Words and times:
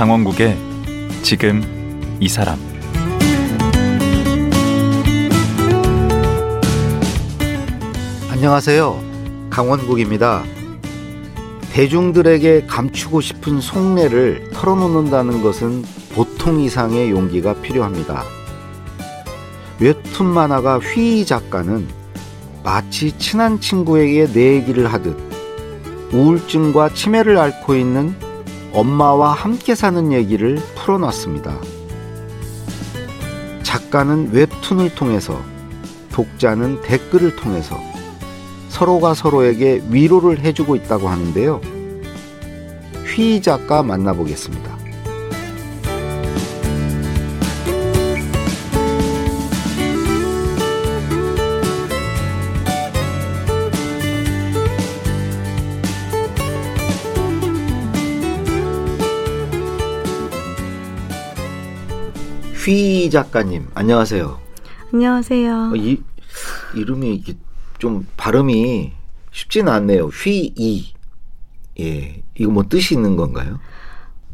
강원국의 0.00 0.56
지금 1.22 1.60
이 2.20 2.26
사람 2.26 2.58
안녕하세요. 8.30 8.98
강원국입니다. 9.50 10.42
대중들에게 11.74 12.64
감추고 12.66 13.20
싶은 13.20 13.60
속내를 13.60 14.48
털어놓는다는 14.54 15.42
것은 15.42 15.84
보통 16.14 16.60
이상의 16.60 17.10
용기가 17.10 17.52
필요합니다. 17.60 18.24
웹툰 19.80 20.24
만화가 20.24 20.78
휘 20.78 21.26
작가는 21.26 21.86
마치 22.64 23.12
친한 23.18 23.60
친구에게 23.60 24.32
내 24.32 24.54
얘기를 24.54 24.90
하듯 24.90 25.14
우울증과 26.10 26.94
치매를 26.94 27.36
앓고 27.36 27.74
있는 27.74 28.29
엄마와 28.72 29.32
함께 29.32 29.74
사는 29.74 30.12
얘기를 30.12 30.56
풀어놨습니다. 30.76 31.58
작가는 33.62 34.32
웹툰을 34.32 34.94
통해서, 34.94 35.40
독자는 36.12 36.82
댓글을 36.82 37.36
통해서 37.36 37.78
서로가 38.68 39.14
서로에게 39.14 39.82
위로를 39.88 40.40
해주고 40.40 40.76
있다고 40.76 41.08
하는데요. 41.08 41.60
휘 43.06 43.42
작가 43.42 43.82
만나보겠습니다. 43.82 44.69
휘 62.70 63.10
작가님, 63.10 63.66
안녕하세요. 63.74 64.38
안녕하세요. 64.92 65.72
어, 65.72 65.74
이 65.74 66.00
이름이 66.76 67.16
이게 67.16 67.34
좀 67.80 68.06
발음이 68.16 68.92
쉽지는 69.32 69.72
않네요. 69.72 70.06
휘이. 70.06 70.94
예. 71.80 72.22
이거 72.38 72.52
뭐 72.52 72.62
뜻이 72.68 72.94
있는 72.94 73.16
건가요? 73.16 73.58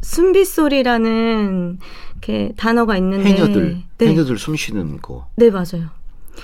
숨빗소리라는 0.01 1.79
이렇게 2.11 2.53
단어가 2.57 2.95
있는데 2.97 3.27
해녀들, 3.27 3.81
네. 3.97 4.07
해녀들 4.07 4.37
숨 4.37 4.55
쉬는 4.55 5.01
거. 5.01 5.27
네, 5.35 5.49
맞아요. 5.49 5.89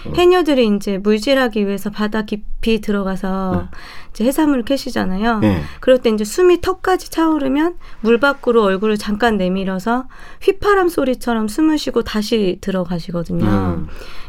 어. 0.06 0.14
해녀들이 0.16 0.68
이제 0.76 0.98
물질하기 0.98 1.66
위해서 1.66 1.90
바다 1.90 2.24
깊이 2.24 2.82
들어가서 2.82 3.70
네. 3.72 3.78
이제 4.12 4.26
해산물을 4.26 4.64
캐시잖아요. 4.66 5.42
예. 5.44 5.62
그럴 5.80 6.00
때 6.00 6.10
이제 6.10 6.24
숨이 6.24 6.62
턱까지 6.62 7.10
차오르면 7.10 7.76
물 8.02 8.20
밖으로 8.20 8.64
얼굴을 8.64 8.98
잠깐 8.98 9.38
내밀어서 9.38 10.06
휘파람 10.42 10.90
소리처럼 10.90 11.48
숨을 11.48 11.78
쉬고 11.78 12.04
다시 12.04 12.58
들어가시거든요. 12.62 13.46
음. 13.46 13.88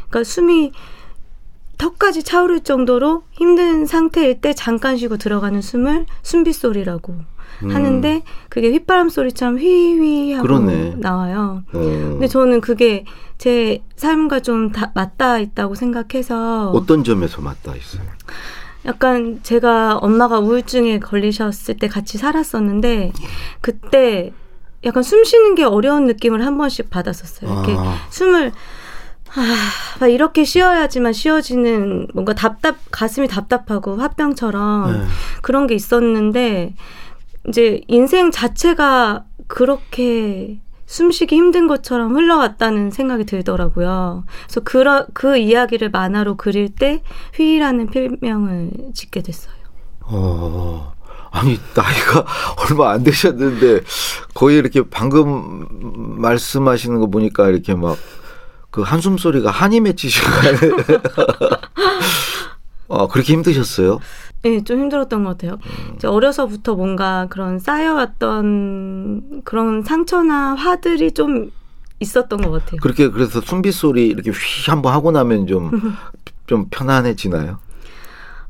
그러니까 0.09 0.23
숨이 0.23 0.71
턱까지 1.77 2.23
차오를 2.23 2.61
정도로 2.61 3.23
힘든 3.31 3.85
상태일 3.85 4.41
때 4.41 4.53
잠깐 4.53 4.97
쉬고 4.97 5.17
들어가는 5.17 5.61
숨을 5.61 6.05
숨빗소리라고 6.23 7.15
음. 7.63 7.73
하는데 7.73 8.23
그게 8.49 8.69
휘바람 8.71 9.09
소리처럼 9.09 9.57
휘휘 9.57 10.33
하고 10.33 10.47
그러네. 10.47 10.95
나와요. 10.97 11.63
어. 11.73 11.79
근데 11.79 12.27
저는 12.27 12.61
그게 12.61 13.05
제 13.37 13.83
삶과 13.95 14.41
좀 14.41 14.71
다, 14.71 14.91
맞닿아 14.95 15.39
있다고 15.39 15.75
생각해서 15.75 16.71
어떤 16.71 17.03
점에서 17.03 17.41
맞닿아 17.41 17.75
있어요? 17.75 18.03
약간 18.85 19.39
제가 19.41 19.97
엄마가 19.97 20.39
우울증에 20.39 20.99
걸리셨을 20.99 21.77
때 21.77 21.87
같이 21.87 22.17
살았었는데 22.17 23.11
그때 23.61 24.31
약간 24.83 25.01
숨 25.01 25.23
쉬는 25.23 25.55
게 25.55 25.63
어려운 25.63 26.05
느낌을 26.05 26.45
한 26.45 26.57
번씩 26.57 26.89
받았었어요. 26.89 27.51
이렇게 27.51 27.75
아. 27.77 27.97
숨을 28.09 28.51
아, 29.37 29.41
막 29.99 30.07
이렇게 30.07 30.45
쉬어야지만 30.45 31.11
쉬어지는 31.11 32.07
뭔가 32.13 32.33
답답 32.33 32.77
가슴이 32.91 33.27
답답하고 33.27 33.97
화병처럼 33.97 34.91
네. 34.91 35.05
그런 35.41 35.67
게 35.67 35.75
있었는데 35.75 36.73
이제 37.47 37.81
인생 37.87 38.31
자체가 38.31 39.25
그렇게 39.47 40.59
숨쉬기 40.85 41.35
힘든 41.35 41.67
것처럼 41.67 42.15
흘러왔다는 42.15 42.91
생각이 42.91 43.25
들더라고요. 43.25 44.25
그래서 44.45 44.61
그러, 44.61 45.05
그 45.13 45.37
이야기를 45.37 45.89
만화로 45.89 46.37
그릴 46.37 46.69
때 46.69 47.01
휘라는 47.33 47.89
필명을 47.89 48.71
짓게 48.93 49.21
됐어요. 49.21 49.55
어. 50.01 50.93
아니 51.31 51.59
나이가 51.75 52.25
얼마 52.69 52.91
안 52.91 53.03
되셨는데 53.03 53.81
거의 54.33 54.57
이렇게 54.57 54.83
방금 54.89 55.67
말씀하시는 56.21 56.99
거 56.99 57.07
보니까 57.07 57.49
이렇게 57.49 57.73
막 57.75 57.97
그 58.75 58.81
한숨 58.81 59.17
소리가 59.17 59.51
한이 59.51 59.79
아니에요? 59.79 60.75
어, 62.89 63.07
그렇게 63.07 63.31
힘드셨어요? 63.31 63.99
네, 64.45 64.63
좀 64.63 64.79
힘들었던 64.79 65.23
것 65.23 65.31
같아요. 65.31 65.57
이제 65.95 66.07
어려서부터 66.07 66.75
뭔가 66.75 67.25
그런 67.31 67.57
쌓여왔던 67.57 69.41
그런 69.43 69.81
상처나 69.81 70.53
화들이 70.53 71.13
좀 71.13 71.49
있었던 71.99 72.39
것 72.39 72.51
같아요. 72.51 72.79
그렇게 72.79 73.09
그래서 73.09 73.41
숨비 73.41 73.71
소리 73.71 74.05
이렇게 74.05 74.29
휘 74.29 74.69
한번 74.69 74.93
하고 74.93 75.09
나면 75.09 75.47
좀 75.47 75.71
좀 76.45 76.67
편안해지나요? 76.69 77.57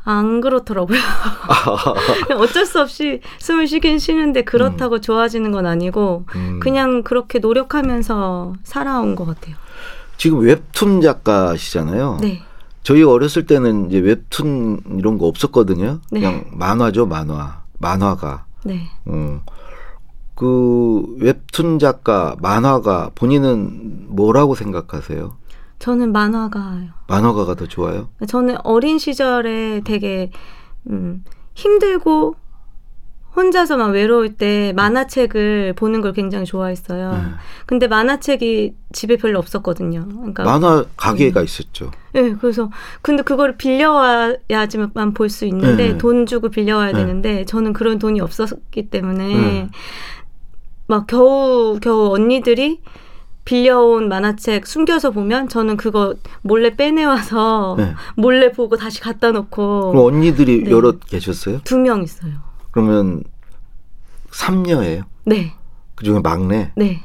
안 0.04 0.42
그렇더라고요. 0.42 1.00
어쩔 2.38 2.66
수 2.66 2.82
없이 2.82 3.22
숨을 3.40 3.66
쉬긴 3.66 3.98
쉬는데 3.98 4.44
그렇다고 4.44 5.00
좋아지는 5.00 5.54
건 5.54 5.66
아니고 5.66 6.26
음. 6.36 6.60
그냥 6.60 7.04
그렇게 7.04 7.40
노력하면서 7.40 8.56
살아온 8.64 9.16
것 9.16 9.26
같아요. 9.26 9.56
지금 10.18 10.40
웹툰 10.42 11.00
작가시잖아요. 11.00 12.18
네. 12.22 12.44
저희 12.86 13.02
어렸을 13.02 13.48
때는 13.48 13.88
이제 13.88 13.98
웹툰 13.98 15.00
이런 15.00 15.18
거 15.18 15.26
없었거든요. 15.26 16.02
네. 16.12 16.20
그냥 16.20 16.46
만화죠, 16.52 17.08
만화. 17.08 17.64
만화가. 17.80 18.46
네. 18.64 18.82
음. 19.08 19.42
그 20.36 21.04
웹툰 21.20 21.80
작가, 21.80 22.36
만화가 22.40 23.10
본인은 23.16 24.06
뭐라고 24.16 24.54
생각하세요? 24.54 25.36
저는 25.80 26.12
만화가요. 26.12 26.90
만화가가 27.08 27.56
더 27.56 27.66
좋아요? 27.66 28.10
저는 28.28 28.58
어린 28.64 29.00
시절에 29.00 29.82
되게 29.84 30.30
음, 30.88 31.24
힘들고 31.56 32.36
혼자서 33.36 33.78
막 33.78 33.88
외로울 33.88 34.34
때 34.36 34.72
만화책을 34.76 35.74
보는 35.76 36.02
걸 36.02 36.14
굉장히 36.14 36.46
좋아했어요. 36.46 37.12
네. 37.12 37.20
근데 37.66 37.88
만화책이 37.88 38.74
집에 38.94 39.18
별로 39.18 39.40
없었거든요. 39.40 40.06
그러니까 40.08 40.44
만화 40.44 40.86
가게가 40.96 41.42
있었죠. 41.42 41.92
네, 42.14 42.34
그래서 42.40 42.70
근데 43.02 43.24
그걸 43.24 43.58
빌려와야지만 43.58 45.14
볼 45.14 45.30
수 45.30 45.46
있는데 45.46 45.90
네. 45.94 45.98
돈 45.98 46.26
주고 46.26 46.50
빌려와야 46.50 46.92
네. 46.94 47.00
되는데 47.00 47.46
저는 47.46 47.74
그런 47.74 48.00
돈이 48.00 48.22
없었기 48.22 48.90
때문에 48.90 49.28
네. 49.28 49.70
막 50.88 51.08
겨우 51.08 51.80
겨우 51.82 52.14
언니들이 52.14 52.80
빌려온 53.44 54.08
만화책 54.10 54.66
숨겨서 54.66 55.12
보면 55.12 55.50
저는 55.50 55.78
그거 55.78 56.16
몰래 56.42 56.76
빼내와서 56.76 57.76
네. 57.78 57.94
몰래 58.16 58.52
보고 58.52 58.76
다시 58.78 59.02
갖다 59.02 59.32
놓고 59.32 59.92
그럼 59.92 60.06
언니들이 60.06 60.64
네. 60.64 60.72
여럿 60.72 61.00
계셨어요? 61.06 61.60
두 61.64 61.78
명 61.78 62.02
있어요. 62.02 62.32
그러면 62.76 63.24
삼녀예요? 64.32 65.04
네, 65.24 65.54
그중에 65.96 66.20
막내? 66.20 66.74
네. 66.76 67.02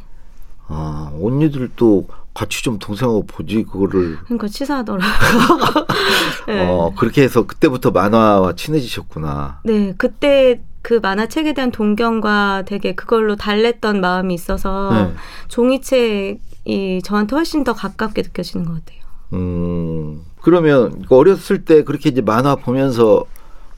아, 0.66 1.12
언니들도 1.22 2.08
같이 2.34 2.64
좀 2.64 2.80
동생하고 2.80 3.24
보지 3.26 3.62
그거를 3.62 4.18
그러니까 4.24 4.48
치사하더라고요. 4.48 5.86
네. 6.48 6.66
어, 6.66 6.92
그렇게 6.96 7.22
해서 7.22 7.46
그때부터 7.46 7.92
만화와 7.92 8.54
친해지셨구나. 8.56 9.60
네, 9.62 9.94
그때 9.96 10.60
그 10.82 10.94
만화책에 10.94 11.52
대한 11.52 11.70
동경과 11.70 12.64
되게 12.66 12.96
그걸로 12.96 13.36
달랬던 13.36 14.00
마음이 14.00 14.34
있어서 14.34 14.90
네. 14.92 15.14
종이책이 15.46 17.02
저한테 17.04 17.36
훨씬 17.36 17.62
더 17.62 17.74
가깝게 17.74 18.22
느껴지는 18.22 18.66
것 18.66 18.74
같아요. 18.74 19.00
음. 19.34 20.22
그러면 20.40 21.04
어렸을 21.10 21.64
때 21.64 21.84
그렇게 21.84 22.08
이제 22.08 22.22
만화 22.22 22.56
보면서 22.56 23.24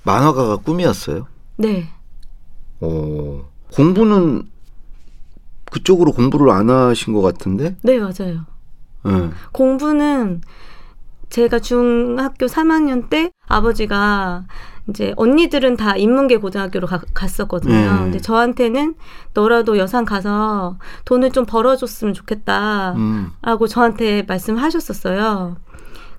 만화가가 0.04 0.56
꿈이었어요? 0.58 1.26
네. 1.62 1.88
어. 2.80 3.44
공부는 3.72 4.48
그쪽으로 5.70 6.12
공부를 6.12 6.50
안 6.50 6.68
하신 6.68 7.14
것 7.14 7.22
같은데? 7.22 7.76
네, 7.82 7.98
맞아요. 7.98 8.40
네. 9.04 9.30
공부는 9.52 10.42
제가 11.30 11.60
중학교 11.60 12.46
3학년 12.46 13.08
때 13.08 13.30
아버지가 13.48 14.44
이제 14.90 15.14
언니들은 15.16 15.76
다 15.76 15.96
인문계 15.96 16.38
고등학교로 16.38 16.86
가- 16.88 17.00
갔었거든요. 17.14 17.74
네. 17.74 17.98
근데 17.98 18.18
저한테는 18.20 18.96
너라도 19.32 19.78
여산 19.78 20.04
가서 20.04 20.76
돈을 21.04 21.30
좀 21.30 21.46
벌어줬으면 21.46 22.12
좋겠다. 22.14 22.92
음. 22.96 23.30
라고 23.40 23.66
저한테 23.68 24.24
말씀하셨었어요. 24.28 25.56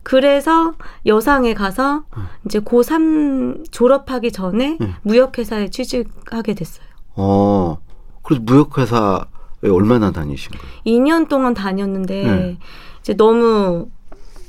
그래서 0.03 0.73
여상에 1.05 1.53
가서 1.53 2.03
이제 2.45 2.59
고3 2.59 3.71
졸업하기 3.71 4.31
전에 4.31 4.77
음. 4.81 4.93
무역회사에 5.01 5.69
취직하게 5.69 6.53
됐어요. 6.53 6.85
어. 7.15 7.77
그래서 8.21 8.41
무역회사 8.43 9.25
예, 9.65 9.69
얼마나 9.69 10.11
다니신 10.11 10.51
거예요? 10.51 10.75
2년 10.85 11.29
동안 11.29 11.53
다녔는데 11.53 12.23
네. 12.23 12.57
이제 12.99 13.13
너무 13.15 13.87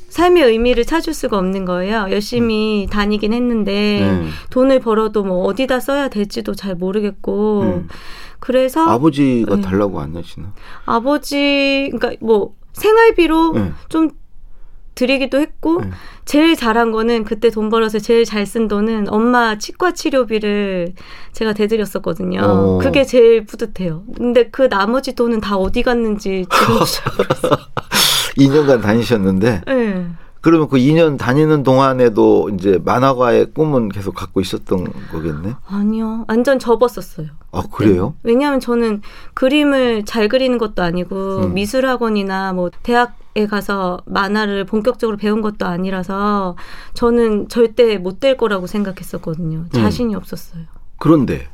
삶의 0.08 0.44
의미를 0.44 0.84
찾을 0.84 1.12
수가 1.12 1.38
없는 1.38 1.64
거예요. 1.64 2.06
열심히 2.10 2.86
다니긴 2.90 3.32
했는데 3.32 3.72
네. 3.72 4.28
돈을 4.50 4.80
벌어도 4.80 5.24
뭐 5.24 5.44
어디다 5.44 5.80
써야 5.80 6.08
될지도 6.08 6.54
잘 6.54 6.74
모르겠고 6.74 7.60
음. 7.62 7.88
그래서 8.38 8.86
아버지가 8.86 9.56
네. 9.56 9.62
달라고 9.62 10.00
안 10.00 10.14
하시나? 10.14 10.52
아버지 10.84 11.90
그러니까 11.92 12.24
뭐 12.24 12.54
생활비로 12.74 13.52
네. 13.54 13.72
좀 13.88 14.10
드리기도 14.94 15.38
했고 15.38 15.80
네. 15.80 15.90
제일 16.24 16.56
잘한 16.56 16.92
거는 16.92 17.24
그때 17.24 17.50
돈 17.50 17.68
벌어서 17.68 17.98
제일 17.98 18.24
잘 18.24 18.44
쓴 18.46 18.68
돈은 18.68 19.08
엄마 19.12 19.58
치과 19.58 19.92
치료비를 19.92 20.92
제가 21.32 21.52
대드렸었거든요. 21.54 22.40
어. 22.42 22.78
그게 22.78 23.04
제일 23.04 23.44
뿌듯해요. 23.46 24.04
근데 24.16 24.48
그 24.50 24.68
나머지 24.68 25.14
돈은 25.14 25.40
다 25.40 25.56
어디 25.56 25.82
갔는지 25.82 26.44
모르겠어요. 26.68 27.56
2년간 28.36 28.82
다니셨는데 28.82 29.62
네. 29.66 30.06
그러면 30.40 30.68
그 30.68 30.76
2년 30.76 31.16
다니는 31.16 31.62
동안에도 31.62 32.50
이제 32.50 32.78
만화가의 32.84 33.52
꿈은 33.54 33.88
계속 33.88 34.14
갖고 34.14 34.42
있었던 34.42 34.84
거겠네. 35.10 35.54
아니요. 35.66 36.26
완전 36.28 36.58
접었었어요. 36.58 37.28
아 37.50 37.62
그래요? 37.72 38.14
왜냐하면 38.22 38.60
저는 38.60 39.00
그림을 39.32 40.04
잘 40.04 40.28
그리는 40.28 40.58
것도 40.58 40.82
아니고 40.82 41.38
음. 41.46 41.54
미술학원이나 41.54 42.52
뭐 42.52 42.70
대학 42.82 43.16
에 43.36 43.46
가서 43.46 44.00
만화를 44.06 44.64
본격적으로 44.64 45.16
배운 45.16 45.42
것도 45.42 45.66
아니라서 45.66 46.56
저는 46.94 47.48
절대 47.48 47.98
못 47.98 48.20
될 48.20 48.36
거라고 48.36 48.66
생각했었거든요. 48.68 49.66
자신이 49.72 50.14
없었어요. 50.14 50.62
그런데 51.00 51.48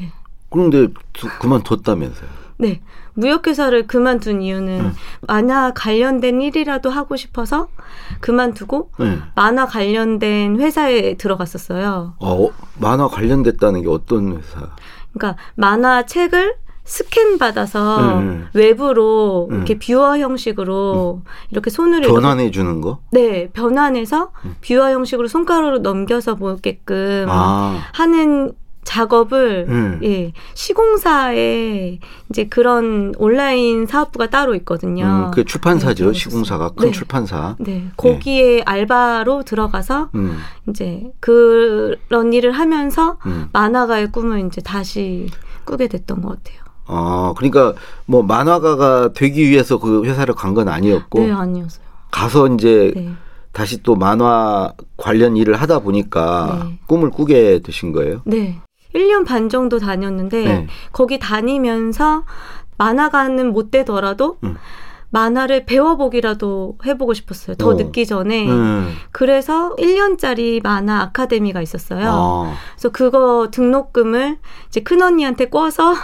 네. 0.00 0.10
그런데 0.48 0.88
두- 1.12 1.28
그만뒀다면서요? 1.38 2.28
네. 2.58 2.80
무역회사를 3.14 3.86
그만둔 3.88 4.40
이유는 4.40 4.80
음. 4.80 4.94
만화 5.28 5.72
관련된 5.74 6.40
일이라도 6.40 6.88
하고 6.88 7.16
싶어서 7.16 7.68
그만두고 8.20 8.90
네. 8.98 9.18
만화 9.34 9.66
관련된 9.66 10.58
회사에 10.58 11.14
들어갔었어요. 11.18 12.14
어, 12.20 12.48
만화 12.78 13.06
관련됐다는 13.08 13.82
게 13.82 13.88
어떤 13.88 14.38
회사? 14.38 14.70
그러니까 15.12 15.40
만화 15.56 16.06
책을 16.06 16.54
스캔 16.92 17.38
받아서 17.38 18.18
음. 18.18 18.48
외부로 18.52 19.48
음. 19.50 19.56
이렇게 19.56 19.78
viewer 19.78 20.18
형식으로 20.18 21.22
이렇게 21.50 21.70
손으로 21.70 22.12
변환해 22.12 22.50
주는 22.50 22.82
거? 22.82 22.98
네 23.10 23.48
변환해서 23.54 24.30
음. 24.44 24.56
viewer 24.60 24.90
형식으로 24.90 25.26
손가락으로 25.26 25.78
넘겨서 25.78 26.34
보게끔 26.34 27.28
아, 27.30 27.82
하는 27.94 28.52
작업을 28.84 29.64
음. 29.70 30.00
예 30.02 30.34
시공사에 30.52 31.98
이제 32.28 32.44
그런 32.48 33.14
온라인 33.16 33.86
사업부가 33.86 34.28
따로 34.28 34.54
있거든요. 34.56 35.06
음, 35.06 35.30
그 35.30 35.46
출판사죠. 35.46 36.08
네, 36.08 36.12
시공사가 36.12 36.72
큰 36.72 36.88
네. 36.88 36.92
출판사. 36.92 37.56
네 37.58 37.86
거기에 37.96 38.64
알바로 38.66 39.44
들어가서 39.44 40.10
음, 40.14 40.36
이제 40.68 41.10
그런 41.20 42.34
일을 42.34 42.52
하면서 42.52 43.16
음. 43.24 43.48
만화가의 43.54 44.12
꿈을 44.12 44.46
이제 44.46 44.60
다시 44.60 45.30
꾸게 45.64 45.88
됐던 45.88 46.20
것 46.20 46.36
같아요. 46.36 46.71
아, 46.86 47.32
그러니까 47.36 47.74
뭐 48.06 48.22
만화가가 48.22 49.12
되기 49.12 49.48
위해서 49.48 49.78
그 49.78 50.04
회사를 50.04 50.34
간 50.34 50.52
건 50.54 50.68
아니었고 50.68 51.20
네 51.20 51.32
아니었어요. 51.32 51.84
가서 52.10 52.46
이제 52.48 52.92
네. 52.94 53.12
다시 53.52 53.82
또 53.82 53.96
만화 53.96 54.72
관련 54.96 55.36
일을 55.36 55.54
하다 55.56 55.78
보니까 55.80 56.64
네. 56.66 56.78
꿈을 56.86 57.10
꾸게 57.10 57.60
되신 57.60 57.92
거예요. 57.92 58.20
네. 58.24 58.58
1년 58.94 59.26
반 59.26 59.48
정도 59.48 59.78
다녔는데 59.78 60.44
네. 60.44 60.66
거기 60.92 61.18
다니면서 61.18 62.24
만화가는 62.76 63.52
못 63.52 63.70
되더라도 63.70 64.36
음. 64.44 64.56
만화를 65.10 65.66
배워보기라도 65.66 66.78
해보고 66.86 67.12
싶었어요. 67.14 67.56
더 67.56 67.70
어. 67.70 67.74
늦기 67.74 68.06
전에. 68.06 68.48
음. 68.48 68.92
그래서 69.10 69.74
1년짜리 69.76 70.62
만화 70.62 71.00
아카데미가 71.02 71.60
있었어요. 71.60 72.08
아, 72.10 72.54
그래서 72.74 72.88
그거 72.90 73.48
등록금을 73.50 74.38
이제 74.68 74.80
큰언니한테 74.80 75.46
꿔서 75.50 75.94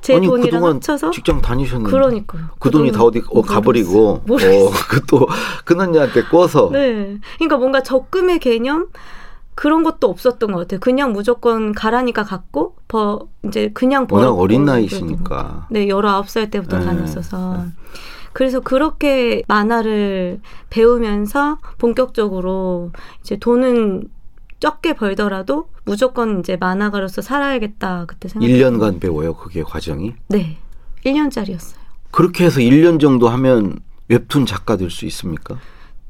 제 0.00 0.16
아니 0.16 0.26
돈이랑 0.26 0.50
그동안 0.50 0.74
합쳐서 0.76 1.10
직장 1.10 1.40
다니셨는데 1.40 1.90
그러니까요. 1.90 2.42
그 2.58 2.70
돈이 2.70 2.92
다 2.92 3.02
어디 3.02 3.22
어, 3.30 3.42
가버리고 3.42 4.22
모르겠어요. 4.26 4.66
어, 4.66 4.70
그또 4.88 5.26
큰언니한테 5.64 6.24
꿔서 6.24 6.70
네. 6.72 7.18
그러니까 7.36 7.56
뭔가 7.56 7.82
적금의 7.82 8.38
개념 8.40 8.88
그런 9.54 9.84
것도 9.84 10.08
없었던 10.08 10.52
것 10.52 10.58
같아요. 10.58 10.80
그냥 10.80 11.12
무조건 11.12 11.72
가라니까 11.72 12.24
갔고, 12.24 12.74
버, 12.88 13.28
이제 13.44 13.70
그냥 13.72 14.06
워낙 14.10 14.26
벌었고 14.26 14.42
어린 14.42 14.64
나이시니까. 14.64 15.68
네, 15.70 15.86
19살 15.86 16.50
때부터 16.50 16.80
네. 16.80 16.84
다녔어서. 16.84 17.64
그래서 18.32 18.58
그렇게 18.58 19.42
만화를 19.46 20.40
배우면서 20.70 21.58
본격적으로 21.78 22.90
이제 23.20 23.36
돈은 23.36 24.08
적게 24.60 24.94
벌더라도 24.94 25.68
무조건 25.84 26.40
이제 26.40 26.56
만화가로서 26.56 27.22
살아야겠다 27.22 28.04
그때 28.06 28.28
생각. 28.28 28.46
1년간 28.46 29.00
배워요, 29.00 29.34
그게 29.34 29.62
과정이. 29.62 30.14
네. 30.28 30.58
1년짜리였어요. 31.04 31.76
그렇게 32.10 32.44
해서 32.44 32.60
1년 32.60 32.98
정도 33.00 33.28
하면 33.28 33.78
웹툰 34.08 34.46
작가 34.46 34.76
될 34.76 34.90
수 34.90 35.04
있습니까? 35.06 35.58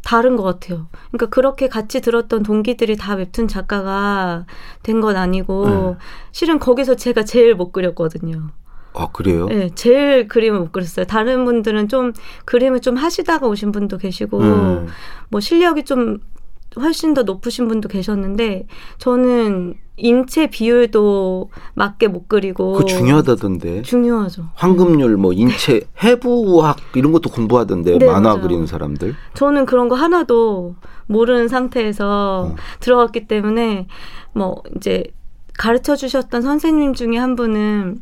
다른 0.04 0.36
것 0.36 0.42
같아요. 0.42 0.86
그러니까 1.10 1.26
그렇게 1.34 1.66
같이 1.68 2.00
들었던 2.02 2.42
동기들이 2.42 2.96
다 2.96 3.14
웹툰 3.14 3.48
작가가 3.48 4.44
된 4.82 5.00
건 5.00 5.16
아니고 5.16 5.66
네. 5.68 5.96
실은 6.30 6.58
거기서 6.58 6.94
제가 6.96 7.24
제일 7.24 7.54
못 7.54 7.72
그렸거든요. 7.72 8.50
아, 8.96 9.08
그래요? 9.12 9.46
네, 9.46 9.70
제일 9.74 10.28
그림을 10.28 10.60
못 10.60 10.72
그렸어요. 10.72 11.06
다른 11.06 11.44
분들은 11.46 11.88
좀 11.88 12.12
그림을 12.44 12.80
좀 12.80 12.96
하시다가 12.96 13.46
오신 13.48 13.72
분도 13.72 13.96
계시고 13.98 14.38
음. 14.40 14.86
뭐 15.30 15.40
실력이 15.40 15.84
좀 15.84 16.18
훨씬 16.80 17.14
더 17.14 17.22
높으신 17.22 17.68
분도 17.68 17.88
계셨는데 17.88 18.66
저는 18.98 19.74
인체 19.96 20.48
비율도 20.48 21.50
맞게 21.74 22.08
못 22.08 22.28
그리고 22.28 22.72
그거 22.72 22.84
중요하다던데. 22.84 23.82
중요하죠. 23.82 24.48
황금률, 24.54 25.16
뭐 25.16 25.32
인체 25.32 25.82
해부학 26.02 26.76
이런 26.96 27.12
것도 27.12 27.30
공부하던데 27.30 27.98
네, 27.98 28.06
만화 28.06 28.30
맞아요. 28.30 28.40
그리는 28.40 28.66
사람들. 28.66 29.14
저는 29.34 29.66
그런 29.66 29.88
거 29.88 29.94
하나도 29.94 30.74
모르는 31.06 31.46
상태에서 31.48 32.48
어. 32.52 32.56
들어갔기 32.80 33.28
때문에 33.28 33.86
뭐 34.32 34.62
이제 34.76 35.04
가르쳐 35.56 35.94
주셨던 35.94 36.42
선생님 36.42 36.94
중에 36.94 37.16
한 37.16 37.36
분은 37.36 38.00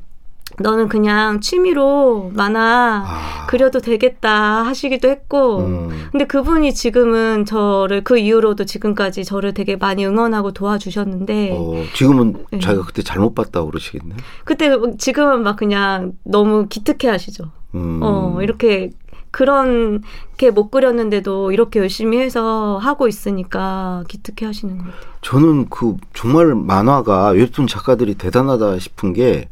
너는 0.60 0.88
그냥 0.88 1.40
취미로 1.40 2.30
만화 2.34 3.04
아, 3.06 3.46
그려도 3.46 3.80
되겠다 3.80 4.64
하시기도 4.64 5.08
했고 5.08 5.60
음. 5.60 6.08
근데 6.10 6.26
그분이 6.26 6.74
지금은 6.74 7.44
저를 7.44 8.04
그 8.04 8.18
이후로도 8.18 8.64
지금까지 8.64 9.24
저를 9.24 9.54
되게 9.54 9.76
많이 9.76 10.04
응원하고 10.06 10.52
도와주셨는데 10.52 11.50
어, 11.56 11.84
지금은 11.94 12.44
네. 12.50 12.58
자기가 12.58 12.84
그때 12.84 13.02
잘못 13.02 13.34
봤다고 13.34 13.68
그러시겠네. 13.70 14.14
그때 14.44 14.70
지금은 14.98 15.42
막 15.42 15.56
그냥 15.56 16.12
너무 16.24 16.66
기특해 16.68 17.10
하시죠. 17.10 17.44
음. 17.74 18.00
어, 18.02 18.38
이렇게 18.42 18.90
그런 19.30 20.02
게 20.36 20.50
못 20.50 20.70
그렸는데도 20.70 21.52
이렇게 21.52 21.80
열심히 21.80 22.18
해서 22.18 22.76
하고 22.78 23.08
있으니까 23.08 24.04
기특해 24.08 24.44
하시는 24.46 24.76
것 24.76 24.84
같아요. 24.84 25.00
저는 25.22 25.68
그 25.70 25.96
정말 26.14 26.54
만화가 26.54 27.28
웹툰 27.30 27.66
작가들이 27.66 28.14
대단하다 28.14 28.78
싶은 28.78 29.14
게 29.14 29.48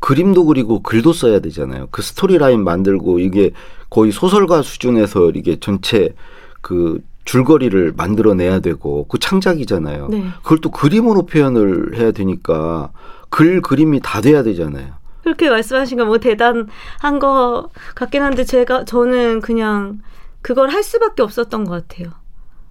그림도 0.00 0.46
그리고 0.46 0.82
글도 0.82 1.12
써야 1.12 1.40
되잖아요. 1.40 1.88
그 1.90 2.02
스토리 2.02 2.38
라인 2.38 2.64
만들고 2.64 3.18
이게 3.18 3.52
거의 3.90 4.12
소설가 4.12 4.62
수준에서 4.62 5.30
이게 5.34 5.58
전체 5.60 6.14
그 6.62 7.00
줄거리를 7.24 7.92
만들어내야 7.96 8.60
되고 8.60 9.06
그 9.08 9.18
창작이잖아요. 9.18 10.08
네. 10.08 10.24
그걸 10.42 10.58
또 10.58 10.70
그림으로 10.70 11.26
표현을 11.26 11.96
해야 11.96 12.12
되니까 12.12 12.90
글 13.28 13.60
그림이 13.60 14.00
다 14.02 14.20
돼야 14.20 14.42
되잖아요. 14.42 14.94
그렇게 15.22 15.50
말씀하신 15.50 15.98
건 15.98 16.06
뭐 16.08 16.18
대단한 16.18 17.18
거 17.20 17.68
같긴 17.94 18.22
한데 18.22 18.44
제가 18.44 18.84
저는 18.86 19.40
그냥 19.42 20.00
그걸 20.40 20.70
할 20.70 20.82
수밖에 20.82 21.22
없었던 21.22 21.64
것 21.64 21.86
같아요. 21.88 22.10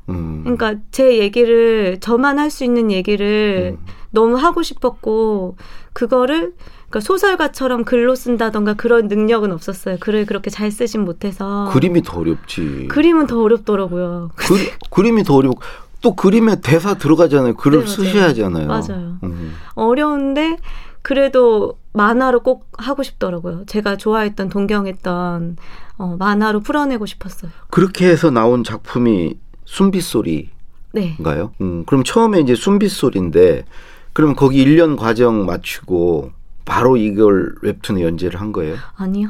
음. 0.09 0.41
그러니까 0.43 0.75
제 0.91 1.19
얘기를 1.19 1.99
저만 1.99 2.39
할 2.39 2.49
수 2.49 2.63
있는 2.63 2.89
얘기를 2.91 3.77
음. 3.79 3.85
너무 4.09 4.35
하고 4.37 4.63
싶었고 4.63 5.55
그거를 5.93 6.53
그러니까 6.89 7.01
소설가처럼 7.01 7.83
글로 7.85 8.15
쓴다던가 8.15 8.73
그런 8.73 9.07
능력은 9.07 9.51
없었어요. 9.51 9.97
글을 9.99 10.25
그렇게 10.25 10.49
잘 10.49 10.71
쓰진 10.71 11.05
못해서 11.05 11.69
그림이 11.71 12.01
더 12.01 12.19
어렵지. 12.19 12.87
그림은 12.89 13.27
더 13.27 13.41
어렵더라고요. 13.41 14.31
그, 14.35 14.55
그림이 14.89 15.23
더 15.23 15.35
어렵고 15.35 15.61
또 16.01 16.15
그림에 16.15 16.61
대사 16.61 16.95
들어가잖아요. 16.95 17.55
글을 17.55 17.81
네. 17.81 17.87
쓰셔야 17.87 18.29
하잖아요. 18.29 18.67
맞아요. 18.67 19.17
음. 19.23 19.53
어려운데 19.75 20.57
그래도 21.01 21.77
만화로 21.93 22.41
꼭 22.41 22.67
하고 22.77 23.03
싶더라고요. 23.03 23.65
제가 23.67 23.97
좋아했던 23.97 24.49
동경했던 24.49 25.57
어, 25.97 26.15
만화로 26.17 26.61
풀어내고 26.61 27.05
싶었어요. 27.05 27.51
그렇게 27.69 28.07
해서 28.07 28.31
나온 28.31 28.63
작품이 28.63 29.37
순빗소리인가요? 29.65 30.49
네. 30.93 31.17
음, 31.61 31.83
그럼 31.85 32.03
처음에 32.03 32.39
이제 32.39 32.55
순빗소리인데 32.55 33.65
그럼 34.13 34.35
거기 34.35 34.65
1년 34.65 34.97
과정 34.97 35.45
마치고 35.45 36.31
바로 36.69 36.95
이걸 36.97 37.55
웹툰에 37.63 38.01
연재를 38.03 38.39
한 38.39 38.51
거예요? 38.51 38.75
아니요. 38.95 39.29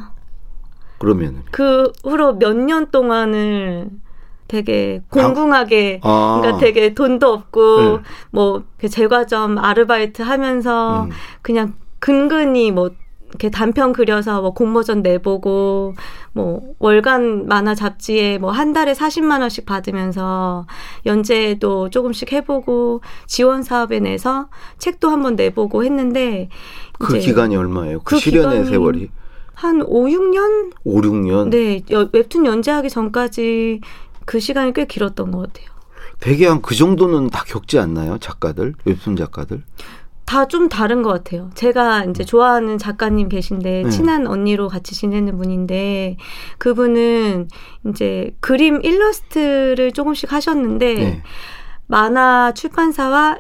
그러면 0.98 1.44
그 1.52 1.92
후로 2.04 2.34
몇 2.36 2.54
년 2.54 2.92
동안을 2.92 3.90
되게 4.50 5.02
공공하게 5.10 6.02
아. 6.04 6.40
그러니까 6.42 6.60
되게 6.60 6.94
돈도 6.94 7.32
없고 7.32 7.80
네. 7.80 8.04
뭐그 8.32 8.90
제과점 8.90 9.58
아르바이트 9.58 10.22
하면서 10.24 11.04
음. 11.04 11.10
그냥 11.42 11.74
근근히 12.00 12.72
뭐 12.72 12.90
이렇게 13.30 13.50
단편 13.50 13.94
그려서 13.94 14.42
뭐 14.42 14.54
공모전 14.54 15.02
내보고 15.02 15.94
뭐 16.34 16.62
월간 16.80 17.48
만화 17.48 17.76
잡지에 17.76 18.38
뭐 18.40 18.52
한 18.52 18.74
달에 18.74 18.94
40만 18.94 19.42
원씩 19.42 19.66
받으면서 19.66 20.66
연재도 21.06 21.90
조금씩 21.92 22.32
해보고 22.34 23.02
지원 23.28 23.64
사업에 23.64 24.00
내서 24.00 24.50
책도 24.80 25.10
한번 25.10 25.36
내보고 25.36 25.84
했는데 25.84 26.50
그 27.00 27.18
기간이 27.20 27.56
얼마예요? 27.56 28.00
그, 28.00 28.16
그 28.16 28.20
실현의 28.20 28.66
세월이 28.66 29.10
한 29.54 29.82
5, 29.82 30.06
6년 30.08 30.72
5, 30.84 31.02
6년. 31.02 31.50
네 31.50 31.82
여- 31.92 32.10
웹툰 32.12 32.46
연재하기 32.46 32.90
전까지 32.90 33.82
그 34.26 34.40
시간이 34.40 34.74
꽤 34.74 34.86
길었던 34.86 35.32
것 35.32 35.40
같아요. 35.54 35.70
되게 36.20 36.48
한그 36.48 36.76
정도는 36.76 37.30
다 37.30 37.44
겪지 37.48 37.80
않나요? 37.80 38.18
작가들 38.20 38.74
웹툰 38.86 39.16
작가들. 39.16 39.64
다 40.30 40.46
좀 40.46 40.70
다른 40.70 41.02
것 41.02 41.10
같아요. 41.10 41.50
제가 41.56 42.06
이제 42.06 42.24
좋아하는 42.24 42.78
작가님 42.78 43.30
계신데 43.30 43.82
네. 43.86 43.90
친한 43.90 44.28
언니로 44.28 44.68
같이 44.68 44.94
지내는 44.94 45.38
분인데 45.38 46.18
그분은 46.60 47.48
이제 47.88 48.36
그림 48.40 48.80
일러스트를 48.84 49.92
조금씩 49.92 50.32
하셨는데 50.32 50.94
네. 50.94 51.24
만화 51.88 52.52
출판사와 52.54 53.40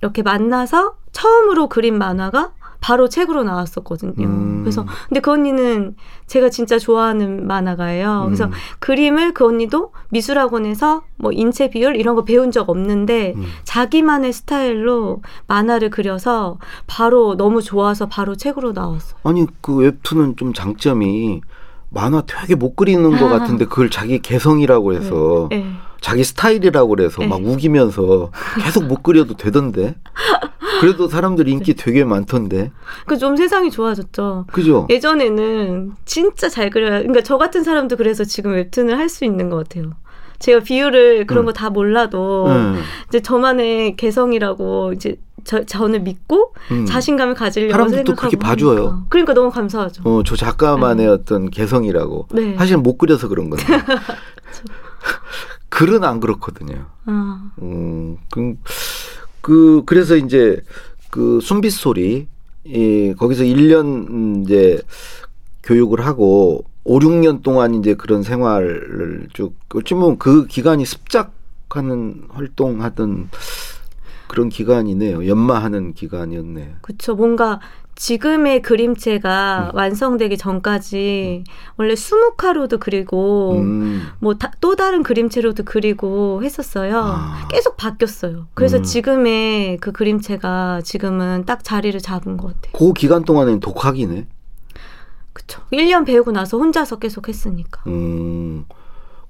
이렇게 0.00 0.22
만나서 0.22 0.98
처음으로 1.10 1.68
그린 1.68 1.98
만화가 1.98 2.52
바로 2.80 3.08
책으로 3.08 3.44
나왔었거든요. 3.44 4.26
음. 4.26 4.60
그래서 4.62 4.86
근데 5.08 5.20
그 5.20 5.32
언니는 5.32 5.96
제가 6.26 6.48
진짜 6.50 6.78
좋아하는 6.78 7.46
만화가예요. 7.46 8.22
그래서 8.26 8.46
음. 8.46 8.50
그림을 8.78 9.34
그 9.34 9.46
언니도 9.46 9.92
미술학원에서 10.10 11.02
뭐 11.16 11.32
인체 11.32 11.70
비율 11.70 11.96
이런 11.96 12.14
거 12.14 12.24
배운 12.24 12.50
적 12.50 12.68
없는데 12.70 13.34
음. 13.36 13.46
자기만의 13.64 14.32
스타일로 14.32 15.22
만화를 15.46 15.90
그려서 15.90 16.58
바로 16.86 17.36
너무 17.36 17.62
좋아서 17.62 18.06
바로 18.06 18.36
책으로 18.36 18.72
나왔어요. 18.72 19.18
아니 19.24 19.46
그 19.60 19.76
웹툰은 19.76 20.36
좀 20.36 20.52
장점이 20.52 21.40
만화 21.90 22.22
되게 22.26 22.54
못 22.54 22.76
그리는 22.76 23.10
것 23.10 23.26
아. 23.26 23.38
같은데 23.38 23.64
그걸 23.66 23.90
자기 23.90 24.20
개성이라고 24.20 24.94
해서 24.94 25.48
네. 25.50 25.66
자기 26.00 26.22
스타일이라고 26.22 26.88
그래서 26.88 27.22
네. 27.22 27.26
막 27.26 27.44
우기면서 27.44 28.30
계속 28.62 28.84
못 28.86 29.02
그려도 29.02 29.36
되던데. 29.36 29.96
그래도 30.80 31.08
사람들이 31.08 31.50
인기 31.52 31.74
네. 31.74 31.84
되게 31.84 32.04
많던데. 32.04 32.70
그 33.06 33.18
좀 33.18 33.36
세상이 33.36 33.70
좋아졌죠. 33.70 34.46
그죠? 34.52 34.86
예전에는 34.90 35.92
진짜 36.04 36.48
잘 36.48 36.70
그려요. 36.70 36.98
그러니까 37.00 37.22
저 37.22 37.36
같은 37.38 37.62
사람도 37.64 37.96
그래서 37.96 38.24
지금 38.24 38.52
웹툰을 38.52 38.96
할 38.98 39.08
수 39.08 39.24
있는 39.24 39.48
것 39.50 39.56
같아요. 39.68 39.92
제가 40.38 40.60
비율을 40.60 41.26
그런 41.26 41.44
음. 41.44 41.46
거다 41.46 41.70
몰라도 41.70 42.46
응. 42.48 42.76
이제 43.08 43.20
저만의 43.20 43.96
개성이라고 43.96 44.92
이제 44.92 45.16
저, 45.44 45.64
저는 45.64 46.04
믿고 46.04 46.52
음. 46.70 46.84
자신감을 46.86 47.34
가지려고 47.34 47.72
사람들도 47.72 48.10
생각하고 48.12 48.30
그렇게 48.30 48.36
봐줘요. 48.36 48.78
하니까. 48.88 49.04
그러니까 49.08 49.34
너무 49.34 49.50
감사하죠. 49.50 50.02
어, 50.04 50.22
저 50.24 50.36
작가만의 50.36 51.08
어떤 51.08 51.50
개성이라고. 51.50 52.28
네. 52.32 52.54
사실 52.56 52.76
못 52.76 52.98
그려서 52.98 53.26
그런 53.28 53.50
건데. 53.50 53.64
글은 55.70 56.04
안 56.04 56.20
그렇거든요. 56.20 56.86
아, 57.06 57.50
음, 57.62 58.16
그, 58.30 58.54
그, 59.48 59.82
그래서 59.86 60.14
이제 60.14 60.62
그 61.08 61.40
순빛 61.40 61.72
소리, 61.72 62.28
이, 62.64 63.14
거기서 63.16 63.44
1년 63.44 64.44
이제 64.44 64.82
교육을 65.62 66.04
하고 66.04 66.66
5, 66.84 66.98
6년 66.98 67.42
동안 67.42 67.74
이제 67.74 67.94
그런 67.94 68.22
생활을 68.22 69.28
쭉, 69.32 69.54
어찌 69.74 69.94
보면 69.94 70.18
그 70.18 70.46
기간이 70.46 70.84
습작하는 70.84 72.24
활동하던 72.28 73.30
그런 74.26 74.50
기간이네요. 74.50 75.26
연마하는 75.26 75.94
기간이었네요. 75.94 76.74
그쵸. 76.82 77.14
뭔가 77.14 77.58
지금의 77.98 78.62
그림체가 78.62 79.72
음. 79.72 79.76
완성되기 79.76 80.38
전까지 80.38 81.42
원래 81.76 81.96
수묵화로도 81.96 82.78
그리고 82.78 83.56
음, 83.58 84.06
뭐또 84.20 84.76
다른 84.76 85.02
그림체로도 85.02 85.64
그리고 85.64 86.40
했었어요. 86.44 86.96
아. 86.96 87.48
계속 87.50 87.76
바뀌었어요. 87.76 88.46
그래서 88.54 88.76
음. 88.76 88.82
지금의 88.84 89.78
그 89.78 89.90
그림체가 89.90 90.82
지금은 90.84 91.44
딱 91.44 91.64
자리를 91.64 91.98
잡은 92.00 92.36
것 92.36 92.54
같아요. 92.54 92.72
그 92.72 92.92
기간 92.92 93.24
동안에는 93.24 93.58
독학이네. 93.58 94.28
그쵸. 95.32 95.62
1년 95.72 96.06
배우고 96.06 96.30
나서 96.30 96.56
혼자서 96.56 97.00
계속 97.00 97.28
했으니까. 97.28 97.82
음, 97.88 98.64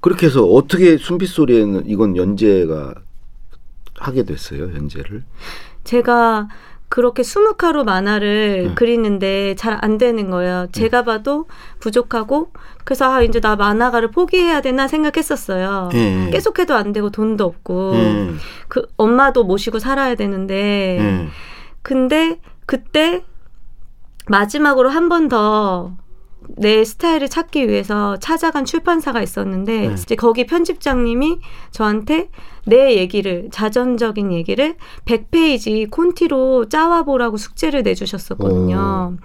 그렇게 0.01 0.27
해서 0.27 0.45
어떻게 0.45 0.99
순빛 0.99 1.27
소리에는 1.31 1.87
이건 1.87 2.19
연재가 2.19 2.95
하게 3.97 4.25
됐어요, 4.25 4.75
연재를. 4.75 5.25
제가 5.85 6.49
그렇게 6.89 7.23
수묵화로 7.23 7.85
만화를 7.85 8.65
네. 8.69 8.75
그리는데 8.75 9.55
잘 9.57 9.79
안 9.83 9.99
되는 9.99 10.31
거예요. 10.31 10.67
제가 10.73 11.05
봐도 11.05 11.47
부족하고 11.81 12.51
그래서 12.85 13.05
아 13.13 13.23
이제 13.23 13.41
나 13.41 13.55
만화가를 13.57 14.11
포기해야 14.11 14.61
되나 14.63 14.89
생각했었어요. 14.89 15.91
예. 15.95 16.31
계속해도 16.31 16.75
안 16.75 16.93
되고 16.93 17.11
돈도 17.11 17.45
없고 17.45 17.93
예. 17.95 18.31
그 18.69 18.87
엄마도 18.97 19.45
모시고 19.45 19.79
살아야 19.79 20.15
되는데 20.15 20.99
예. 20.99 21.29
근데 21.83 22.41
그때 22.67 23.25
마지막으로 24.29 24.89
한 24.91 25.09
번 25.09 25.29
더 25.29 25.93
내 26.57 26.85
스타일을 26.85 27.29
찾기 27.29 27.69
위해서 27.69 28.17
찾아간 28.19 28.65
출판사가 28.65 29.23
있었는데 29.23 29.89
네. 29.89 29.95
이제 29.95 30.15
거기 30.17 30.47
편집장님이 30.47 31.39
저한테 31.71 32.29
내 32.65 32.97
얘기를 32.97 33.49
자전적인 33.51 34.33
얘기를 34.33 34.77
100페이지 35.07 35.91
콘티로 35.91 36.69
짜와 36.69 37.05
보라고 37.05 37.37
숙제를 37.39 37.83
내주셨었거든요. 37.83 39.17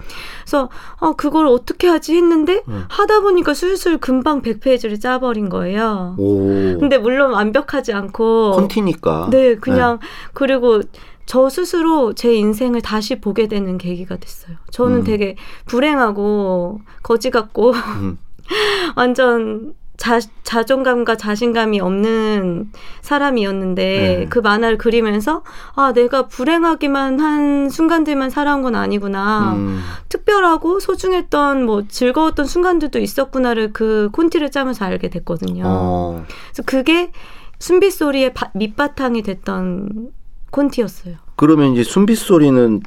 그래서 0.43 0.69
어 0.99 1.13
그걸 1.13 1.47
어떻게 1.47 1.87
하지 1.87 2.15
했는데 2.15 2.61
음. 2.69 2.85
하다 2.89 3.19
보니까 3.19 3.53
술술 3.53 3.97
금방 3.97 4.41
100페이지를 4.41 4.99
짜버린 4.99 5.49
거예요. 5.49 6.15
오. 6.17 6.79
근데 6.79 6.97
물론 6.97 7.31
완벽하지 7.33 7.91
않고 7.91 8.51
콘티니까. 8.53 9.27
네, 9.29 9.55
그냥 9.55 9.99
그리고 10.33 10.81
저 11.25 11.49
스스로 11.49 12.13
제 12.13 12.33
인생을 12.33 12.81
다시 12.81 13.19
보게 13.19 13.47
되는 13.47 13.77
계기가 13.77 14.17
됐어요. 14.17 14.57
저는 14.71 14.97
음. 14.99 15.03
되게 15.03 15.35
불행하고 15.65 16.81
거지 17.01 17.29
같고 17.31 17.71
음. 17.73 18.17
완전 18.95 19.73
자, 19.95 20.19
자존감과 20.43 21.15
자신감이 21.15 21.79
없는 21.79 22.71
사람이었는데 23.01 23.83
네. 23.83 24.25
그 24.29 24.39
만화를 24.39 24.77
그리면서 24.77 25.43
아 25.75 25.93
내가 25.93 26.27
불행하기만 26.27 27.19
한 27.19 27.69
순간들만 27.69 28.29
살아온 28.31 28.63
건 28.63 28.75
아니구나 28.75 29.53
음. 29.53 29.81
특별하고 30.09 30.79
소중했던 30.79 31.63
뭐 31.65 31.83
즐거웠던 31.87 32.47
순간들도 32.47 32.99
있었구나를 32.99 33.71
그 33.71 34.09
콘티를 34.11 34.51
짜면서 34.51 34.83
알게 34.85 35.09
됐거든요. 35.09 35.63
어. 35.65 36.25
그래서 36.47 36.63
그게 36.65 37.11
순빛 37.59 37.93
소리의 37.93 38.33
바- 38.33 38.51
밑바탕이 38.55 39.21
됐던 39.21 40.09
콘티였어요. 40.53 41.15
그러면 41.35 41.73
이제 41.73 41.83
순빛 41.83 42.17
소리는 42.17 42.81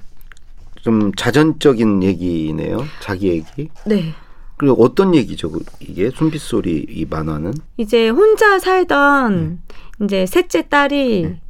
좀 0.83 1.13
자전적인 1.15 2.03
얘기네요. 2.05 2.85
자기 3.01 3.29
얘기. 3.29 3.69
네. 3.85 4.15
그리고 4.57 4.83
어떤 4.83 5.15
얘기죠? 5.15 5.51
그- 5.51 5.65
이게 5.81 6.11
순빛 6.11 6.41
소리 6.41 6.87
이 6.89 7.05
만화는? 7.05 7.53
이제 7.77 8.09
혼자 8.09 8.59
살던 8.59 9.61
이제 10.03 10.25
셋째 10.27 10.69
딸이 10.69 11.23
네. 11.23 11.41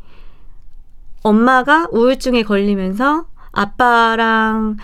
엄마가 1.22 1.88
우울증에 1.92 2.42
걸리면서 2.42 3.26
아빠랑 3.52 4.76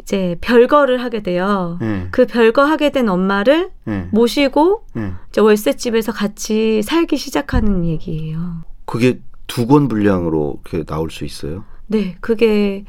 이제 0.00 0.36
별거를 0.40 1.02
하게 1.02 1.22
돼요. 1.22 1.78
예. 1.82 2.08
그 2.10 2.26
별거 2.26 2.64
하게 2.64 2.90
된 2.90 3.08
엄마를 3.08 3.70
예. 3.88 4.08
모시고 4.10 4.86
예. 4.96 5.12
이제 5.28 5.40
월세집에서 5.40 6.12
같이 6.12 6.82
살기 6.82 7.16
시작하는 7.16 7.84
얘기예요. 7.84 8.62
그게 8.86 9.20
두 9.50 9.66
권 9.66 9.88
분량으로 9.88 10.60
이렇게 10.64 10.84
나올 10.84 11.10
수 11.10 11.24
있어요. 11.24 11.64
네, 11.88 12.16
그게 12.20 12.84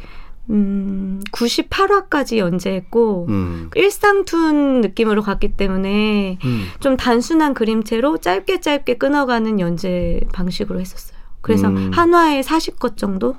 음 0.49 1.19
98화까지 1.31 2.37
연재했고 2.37 3.25
음. 3.29 3.69
일상툰 3.75 4.81
느낌으로 4.81 5.23
갔기 5.23 5.55
때문에 5.57 6.37
음. 6.43 6.65
좀 6.79 6.97
단순한 6.97 7.53
그림체로 7.55 8.19
짧게 8.19 8.59
짧게 8.61 8.97
끊어가는 8.97 9.59
연재 9.59 10.21
방식으로 10.33 10.79
했었어요. 10.79 11.17
그래서 11.41 11.67
음. 11.69 11.89
한 11.93 12.13
화에 12.13 12.41
40것 12.41 12.95
정도? 12.97 13.35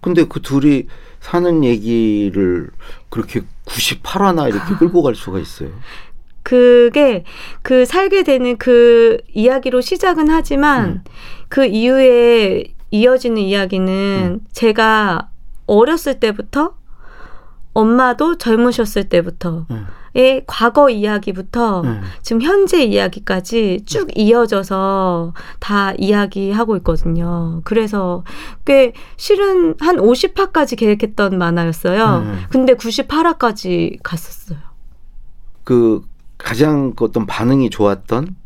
근데 0.00 0.24
그 0.26 0.40
둘이 0.40 0.86
사는 1.20 1.64
얘기를 1.64 2.70
그렇게 3.10 3.42
98화나 3.66 4.48
이렇게 4.48 4.74
끌고 4.78 5.02
갈 5.02 5.14
수가 5.14 5.38
있어요. 5.38 5.70
그게 6.46 7.24
그 7.62 7.84
살게 7.84 8.22
되는 8.22 8.56
그 8.56 9.18
이야기로 9.34 9.80
시작은 9.80 10.28
하지만 10.28 10.84
음. 10.84 11.04
그 11.48 11.64
이후에 11.64 12.72
이어지는 12.92 13.38
이야기는 13.38 14.42
제가 14.52 15.30
어렸을 15.66 16.20
때부터 16.20 16.76
엄마도 17.72 18.38
젊으셨을 18.38 19.08
때부터 19.08 19.66
네. 19.68 19.76
의 20.14 20.44
과거 20.46 20.88
이야기부터 20.88 21.82
네. 21.82 22.00
지금 22.22 22.40
현재 22.42 22.80
이야기까지 22.84 23.80
쭉 23.84 24.08
이어져서 24.16 25.34
다 25.58 25.94
이야기하고 25.98 26.76
있거든요. 26.76 27.60
그래서 27.64 28.22
꽤 28.64 28.92
실은 29.16 29.74
한 29.80 29.96
50화까지 29.96 30.78
계획했던 30.78 31.36
만화였어요. 31.36 32.20
네. 32.20 32.34
근데 32.50 32.74
98화까지 32.74 33.98
갔었어요. 34.04 34.60
그 35.64 36.04
가장 36.46 36.92
그 36.94 37.04
어떤 37.04 37.26
반응이 37.26 37.70
좋았던 37.70 38.36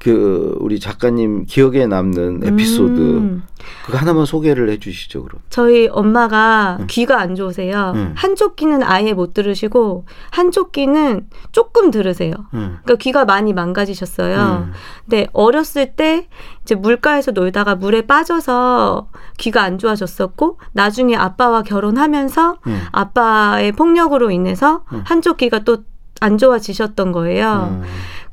그 0.00 0.56
우리 0.60 0.80
작가님 0.80 1.44
기억에 1.44 1.86
남는 1.86 2.40
에피소드 2.46 2.98
음, 2.98 3.42
그거 3.84 3.98
하나만 3.98 4.24
소개를 4.24 4.70
해주시죠 4.70 5.24
그럼. 5.24 5.42
저희 5.50 5.86
엄마가 5.88 6.78
음. 6.80 6.86
귀가 6.88 7.20
안 7.20 7.34
좋으세요. 7.34 7.92
음. 7.94 8.14
한쪽 8.16 8.56
귀는 8.56 8.82
아예 8.82 9.12
못 9.12 9.34
들으시고 9.34 10.06
한쪽 10.30 10.72
귀는 10.72 11.28
조금 11.52 11.90
들으세요. 11.90 12.32
응. 12.54 12.78
그러니까 12.82 12.94
귀가 12.94 13.26
많이 13.26 13.52
망가지셨어요. 13.52 14.64
음. 14.68 14.72
근데 15.04 15.26
어렸을 15.34 15.94
때 15.96 16.26
이제 16.62 16.74
물가에서 16.74 17.32
놀다가 17.32 17.74
물에 17.74 18.06
빠져서 18.06 19.10
귀가 19.36 19.62
안 19.62 19.76
좋아졌었고 19.76 20.58
나중에 20.72 21.14
아빠와 21.16 21.60
결혼하면서 21.64 22.56
응. 22.66 22.80
아빠의 22.92 23.72
폭력으로 23.72 24.30
인해서 24.30 24.84
음. 24.94 25.02
한쪽 25.04 25.36
귀가 25.36 25.58
또 25.58 25.84
안 26.20 26.38
좋아지셨던 26.38 27.12
거예요. 27.12 27.80
음. 27.82 27.82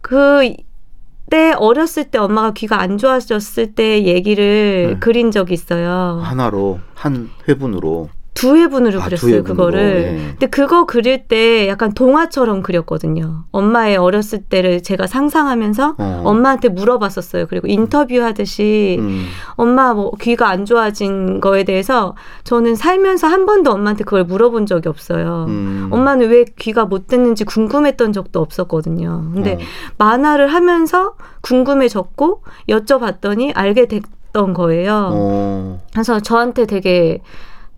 그때 0.01 1.53
어렸을 1.57 2.05
때 2.05 2.17
엄마가 2.19 2.51
귀가 2.51 2.79
안 2.81 2.97
좋아졌을 2.97 3.73
때 3.73 4.03
얘기를 4.03 4.91
네. 4.93 4.99
그린 4.99 5.31
적이 5.31 5.53
있어요. 5.53 6.21
하나로 6.23 6.79
한 6.93 7.29
회분으로 7.47 8.09
두 8.37 8.55
회분으로 8.55 8.99
아, 9.01 9.03
두 9.05 9.09
그렸어요, 9.09 9.35
회분으로, 9.37 9.55
그거를. 9.55 10.03
예. 10.03 10.27
근데 10.31 10.45
그거 10.45 10.85
그릴 10.85 11.27
때 11.27 11.67
약간 11.67 11.91
동화처럼 11.93 12.61
그렸거든요. 12.61 13.45
엄마의 13.51 13.97
어렸을 13.97 14.43
때를 14.43 14.83
제가 14.83 15.07
상상하면서 15.07 15.95
어. 15.97 16.21
엄마한테 16.23 16.69
물어봤었어요. 16.69 17.47
그리고 17.47 17.67
인터뷰 17.67 18.21
하듯이 18.21 18.97
음. 18.99 19.25
엄마 19.55 19.95
뭐 19.95 20.11
귀가 20.21 20.49
안 20.49 20.65
좋아진 20.65 21.39
거에 21.39 21.63
대해서 21.63 22.15
저는 22.43 22.75
살면서 22.75 23.25
한 23.25 23.47
번도 23.47 23.71
엄마한테 23.71 24.03
그걸 24.03 24.23
물어본 24.23 24.67
적이 24.67 24.89
없어요. 24.89 25.45
음. 25.47 25.87
엄마는 25.89 26.29
왜 26.29 26.45
귀가 26.59 26.85
못 26.85 27.07
듣는지 27.07 27.43
궁금했던 27.43 28.13
적도 28.13 28.39
없었거든요. 28.39 29.31
근데 29.33 29.53
어. 29.55 29.57
만화를 29.97 30.53
하면서 30.53 31.15
궁금해졌고 31.41 32.43
여쭤봤더니 32.69 33.53
알게 33.55 33.87
됐던 33.87 34.53
거예요. 34.53 35.09
어. 35.11 35.81
그래서 35.91 36.19
저한테 36.19 36.67
되게 36.67 37.21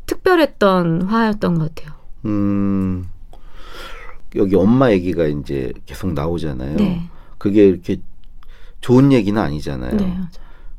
특별했던 0.10 1.04
화였던 1.04 1.60
것 1.60 1.75
같아요. 1.75 1.96
음. 2.25 3.06
여기 4.36 4.56
엄마 4.56 4.92
얘기가 4.92 5.25
이제 5.28 5.72
계속 5.86 6.13
나오잖아요. 6.13 6.75
네. 6.78 7.10
그게 7.38 7.68
이렇게 7.68 7.98
좋은 8.82 9.12
얘기는 9.12 9.39
아니잖아요. 9.39 9.96
네. 9.96 10.06
맞아요. 10.06 10.28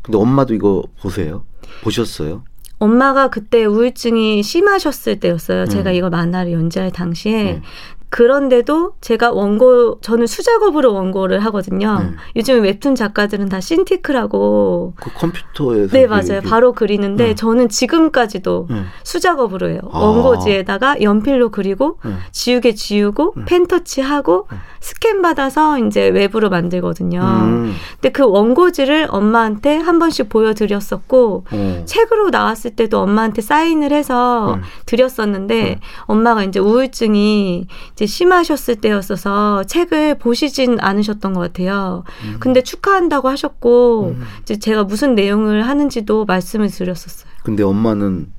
근데 0.02 0.18
엄마도 0.18 0.54
이거 0.54 0.82
보세요. 1.00 1.44
보셨어요? 1.82 2.44
엄마가 2.78 3.28
그때 3.28 3.64
우울증이 3.64 4.42
심하셨을 4.42 5.20
때였어요. 5.20 5.66
제가 5.66 5.90
음. 5.90 5.94
이걸 5.94 6.10
만화를 6.10 6.52
연재할 6.52 6.90
당시에. 6.90 7.42
네. 7.44 7.62
그런데도 8.10 8.94
제가 9.00 9.30
원고, 9.30 9.98
저는 10.00 10.26
수작업으로 10.26 10.92
원고를 10.92 11.40
하거든요. 11.46 11.98
네. 12.00 12.10
요즘에 12.36 12.58
웹툰 12.58 12.96
작가들은 12.96 13.48
다 13.48 13.60
신티크라고. 13.60 14.94
그 14.96 15.10
컴퓨터에서 15.14 15.92
네, 15.92 16.00
이렇게- 16.00 16.06
맞아요. 16.32 16.40
바로 16.42 16.72
그리는데 16.72 17.24
네. 17.28 17.34
저는 17.34 17.68
지금까지도 17.68 18.66
네. 18.68 18.82
수작업으로 19.04 19.68
해요. 19.70 19.80
아. 19.92 19.98
원고지에다가 20.00 21.00
연필로 21.02 21.50
그리고 21.50 21.98
네. 22.04 22.12
지우개 22.32 22.74
지우고 22.74 23.34
네. 23.36 23.44
펜터치하고 23.46 24.48
네. 24.50 24.56
스캔 24.80 25.22
받아서 25.22 25.78
이제 25.78 26.08
웹으로 26.08 26.50
만들거든요. 26.50 27.20
음. 27.20 27.74
근데 27.94 28.08
그 28.10 28.24
원고지를 28.24 29.06
엄마한테 29.10 29.76
한 29.76 29.98
번씩 30.00 30.28
보여드렸었고 30.28 31.44
어. 31.50 31.82
책으로 31.86 32.30
나왔을 32.30 32.74
때도 32.74 32.98
엄마한테 33.00 33.40
사인을 33.42 33.92
해서 33.92 34.54
음. 34.54 34.62
드렸었는데 34.86 35.74
음. 35.74 35.80
엄마가 36.06 36.42
이제 36.44 36.58
우울증이 36.58 37.66
이제 38.00 38.06
심하셨을 38.06 38.76
때였어서 38.76 39.64
책을 39.64 40.16
보시진 40.18 40.80
않으셨던 40.80 41.34
것 41.34 41.40
같아요. 41.40 42.02
음. 42.24 42.36
근데 42.40 42.62
축하한다고 42.62 43.28
하셨고 43.28 44.14
음. 44.16 44.22
이제 44.40 44.58
제가 44.58 44.84
무슨 44.84 45.14
내용을 45.14 45.68
하는지도 45.68 46.24
말씀을 46.24 46.68
드렸었어요. 46.68 47.30
근데 47.42 47.62
엄마는 47.62 48.32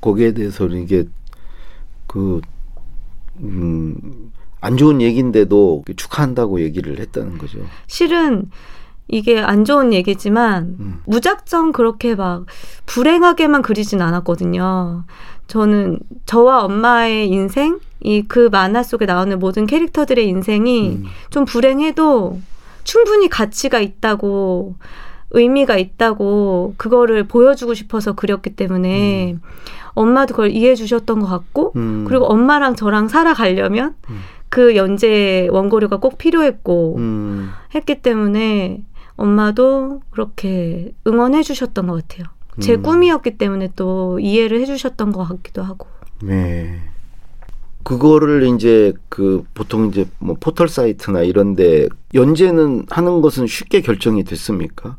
거기에 0.00 0.32
대해서 0.32 0.68
이게 0.68 1.06
그, 2.06 2.40
음, 3.40 4.30
안 4.60 4.76
좋은 4.76 5.02
얘기인데도 5.02 5.82
축하한다고 5.96 6.60
얘기를 6.60 7.00
했다는 7.00 7.38
거죠. 7.38 7.58
실은 7.88 8.48
이게 9.08 9.40
안 9.40 9.64
좋은 9.64 9.92
얘기지만 9.92 10.76
음. 10.78 11.00
무작정 11.06 11.72
그렇게 11.72 12.14
막 12.14 12.44
불행하게만 12.86 13.62
그리진 13.62 14.02
않았거든요. 14.02 15.04
저는 15.48 15.98
저와 16.26 16.62
엄마의 16.64 17.28
인생, 17.28 17.80
이 18.00 18.22
그 18.28 18.48
만화 18.52 18.82
속에 18.82 19.06
나오는 19.06 19.38
모든 19.38 19.66
캐릭터들의 19.66 20.28
인생이 20.28 20.88
음. 20.90 21.04
좀 21.30 21.44
불행해도 21.46 22.38
충분히 22.84 23.28
가치가 23.28 23.80
있다고 23.80 24.76
의미가 25.30 25.76
있다고 25.76 26.74
그거를 26.76 27.24
보여주고 27.24 27.74
싶어서 27.74 28.12
그렸기 28.12 28.50
때문에 28.56 29.36
엄마도 29.94 30.34
그걸 30.34 30.50
이해해 30.50 30.74
주셨던 30.74 31.20
것 31.20 31.26
같고 31.26 31.72
음. 31.76 32.04
그리고 32.06 32.26
엄마랑 32.26 32.76
저랑 32.76 33.08
살아가려면 33.08 33.94
음. 34.10 34.20
그 34.48 34.76
연재 34.76 35.48
원고료가 35.50 35.96
꼭 35.98 36.18
필요했고 36.18 36.96
음. 36.98 37.50
했기 37.74 38.00
때문에 38.00 38.82
엄마도 39.18 40.00
그렇게 40.10 40.94
응원해 41.06 41.42
주셨던 41.42 41.88
것 41.88 42.08
같아요. 42.08 42.28
제 42.60 42.74
음. 42.74 42.82
꿈이었기 42.82 43.36
때문에 43.36 43.72
또 43.76 44.18
이해를 44.18 44.60
해 44.60 44.64
주셨던 44.64 45.12
것 45.12 45.24
같기도 45.24 45.62
하고. 45.62 45.86
네. 46.22 46.80
그거를 47.82 48.42
이제 48.54 48.92
그 49.08 49.44
보통 49.54 49.88
이제 49.88 50.06
뭐 50.18 50.36
포털 50.38 50.68
사이트나 50.68 51.22
이런데 51.22 51.88
연재는 52.14 52.86
하는 52.90 53.20
것은 53.20 53.46
쉽게 53.46 53.80
결정이 53.80 54.24
됐습니까? 54.24 54.96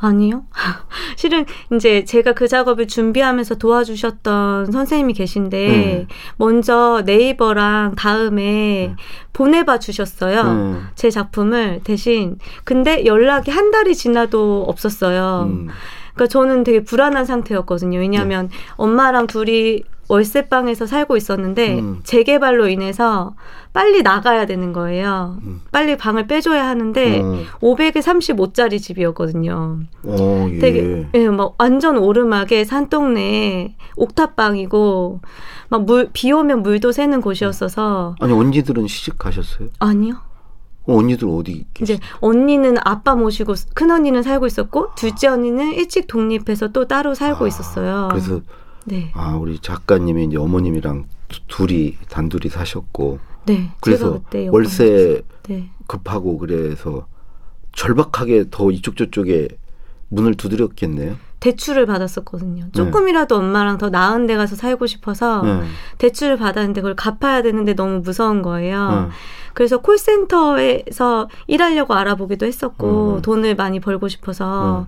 아니요. 0.00 0.44
실은 1.16 1.44
이제 1.72 2.04
제가 2.04 2.32
그 2.32 2.48
작업을 2.48 2.88
준비하면서 2.88 3.56
도와주셨던 3.56 4.72
선생님이 4.72 5.12
계신데 5.12 6.06
음. 6.08 6.14
먼저 6.36 7.02
네이버랑 7.04 7.94
다음에 7.96 8.94
보내봐 9.32 9.78
주셨어요. 9.78 10.40
음. 10.40 10.88
제 10.94 11.10
작품을 11.10 11.80
대신 11.84 12.38
근데 12.64 13.04
연락이 13.04 13.50
한 13.50 13.70
달이 13.70 13.94
지나도 13.94 14.64
없었어요. 14.66 15.48
음. 15.50 15.68
그러니까 16.14 16.26
저는 16.26 16.64
되게 16.64 16.82
불안한 16.82 17.24
상태였거든요. 17.24 17.98
왜냐하면 17.98 18.48
엄마랑 18.76 19.26
둘이 19.26 19.82
월세방에서 20.10 20.86
살고 20.86 21.16
있었는데 21.16 21.78
음. 21.78 22.00
재개발로 22.02 22.68
인해서 22.68 23.34
빨리 23.72 24.02
나가야 24.02 24.46
되는 24.46 24.72
거예요. 24.72 25.38
음. 25.44 25.60
빨리 25.70 25.96
방을 25.96 26.26
빼줘야 26.26 26.66
하는데 26.66 27.20
어, 27.20 27.38
535짜리 27.62 28.80
집이었거든요. 28.82 29.78
어, 30.04 30.48
예. 30.50 30.58
되게 30.58 31.06
예, 31.14 31.28
막 31.28 31.54
완전 31.58 31.96
오르막에 31.96 32.64
산동네 32.64 33.76
옥탑방이고 33.96 35.20
막 35.68 35.82
물 35.86 36.10
비 36.12 36.32
오면 36.32 36.62
물도 36.62 36.90
새는 36.90 37.20
곳이었어서 37.20 38.16
아니 38.20 38.32
언니들은 38.32 38.88
시집 38.88 39.18
가셨어요? 39.18 39.68
아니요. 39.78 40.14
어, 40.86 40.96
언니들 40.96 41.28
어디 41.28 41.66
계시? 41.74 41.92
이제 41.94 42.02
언니는 42.20 42.76
아빠 42.84 43.14
모시고 43.14 43.54
큰 43.74 43.90
언니는 43.92 44.24
살고 44.24 44.46
있었고 44.46 44.88
둘째 44.96 45.28
언니는 45.28 45.74
일찍 45.74 46.08
독립해서 46.08 46.68
또 46.68 46.88
따로 46.88 47.14
살고 47.14 47.44
아, 47.44 47.48
있었어요. 47.48 48.08
그래서 48.10 48.40
네, 48.90 49.10
아 49.14 49.36
우리 49.36 49.58
작가님이 49.58 50.24
이제 50.26 50.36
어머님이랑 50.36 51.06
두- 51.28 51.40
둘이 51.46 51.96
단둘이 52.08 52.48
사셨고 52.50 53.18
네. 53.46 53.70
그래서 53.80 54.20
월세 54.50 55.22
네. 55.48 55.70
급하고 55.86 56.38
그래서 56.38 57.06
절박하게 57.72 58.46
더 58.50 58.70
이쪽 58.70 58.96
저쪽에 58.96 59.48
문을 60.08 60.34
두드렸겠네요. 60.34 61.16
대출을 61.38 61.86
받았었거든요. 61.86 62.66
조금이라도 62.72 63.36
엄마랑 63.36 63.78
더 63.78 63.88
나은 63.88 64.26
데 64.26 64.36
가서 64.36 64.56
살고 64.56 64.86
싶어서 64.86 65.42
네. 65.42 65.62
대출을 65.98 66.36
받았는데 66.36 66.80
그걸 66.82 66.94
갚아야 66.96 67.42
되는데 67.42 67.74
너무 67.74 68.00
무서운 68.00 68.42
거예요. 68.42 68.90
네. 69.06 69.08
그래서 69.54 69.78
콜센터에서 69.78 71.28
일하려고 71.46 71.94
알아보기도 71.94 72.44
했었고 72.46 73.16
음. 73.16 73.22
돈을 73.22 73.54
많이 73.54 73.80
벌고 73.80 74.08
싶어서 74.08 74.80
음. 74.80 74.86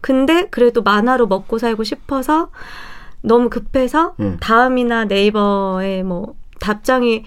근데 0.00 0.46
그래도 0.50 0.82
만화로 0.82 1.26
먹고 1.26 1.58
살고 1.58 1.82
싶어서 1.82 2.50
너무 3.22 3.50
급해서 3.50 4.14
음. 4.20 4.36
다음이나 4.40 5.04
네이버에 5.04 6.02
뭐 6.02 6.34
답장이 6.60 7.24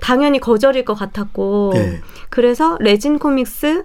당연히 0.00 0.38
거절일 0.38 0.84
것 0.84 0.94
같았고 0.94 1.72
네. 1.74 2.00
그래서 2.30 2.76
레진 2.80 3.18
코믹스 3.18 3.84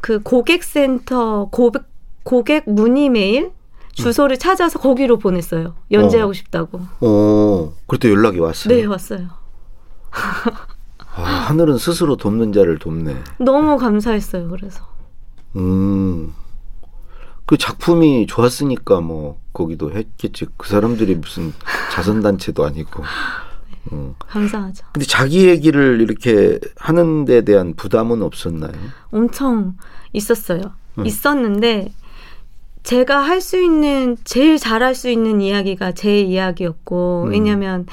그 0.00 0.20
고객센터 0.22 1.48
고객 1.50 1.84
고객 2.22 2.64
문의 2.68 3.08
메일 3.08 3.52
주소를 3.92 4.38
찾아서 4.38 4.78
거기로 4.78 5.18
보냈어요. 5.18 5.74
연재하고 5.90 6.32
싶다고. 6.32 6.80
어, 7.00 7.72
그때 7.86 8.10
연락이 8.10 8.38
왔어요. 8.38 8.74
네, 8.74 8.84
왔어요. 8.84 9.28
아, 10.10 11.22
하늘은 11.22 11.78
스스로 11.78 12.16
돕는 12.16 12.52
자를 12.52 12.78
돕네. 12.78 13.16
너무 13.38 13.76
감사했어요. 13.76 14.48
그래서. 14.48 14.84
음. 15.56 16.32
그 17.50 17.58
작품이 17.58 18.28
좋았으니까 18.28 19.00
뭐 19.00 19.40
거기도 19.52 19.90
했겠지. 19.90 20.46
그 20.56 20.68
사람들이 20.68 21.16
무슨 21.16 21.52
자선단체도 21.92 22.64
아니고. 22.64 23.02
음. 23.90 24.14
감사하죠. 24.20 24.86
근데 24.92 25.04
자기 25.04 25.48
얘기를 25.48 26.00
이렇게 26.00 26.60
하는 26.76 27.24
데 27.24 27.40
대한 27.40 27.74
부담은 27.74 28.22
없었나요? 28.22 28.70
엄청 29.10 29.74
있었어요. 30.12 30.60
음. 30.98 31.06
있었는데 31.06 31.92
제가 32.84 33.18
할 33.18 33.40
수 33.40 33.60
있는 33.60 34.16
제일 34.22 34.56
잘할 34.56 34.94
수 34.94 35.10
있는 35.10 35.40
이야기가 35.40 35.90
제 35.90 36.20
이야기였고 36.20 37.24
음. 37.26 37.30
왜냐하면 37.32 37.84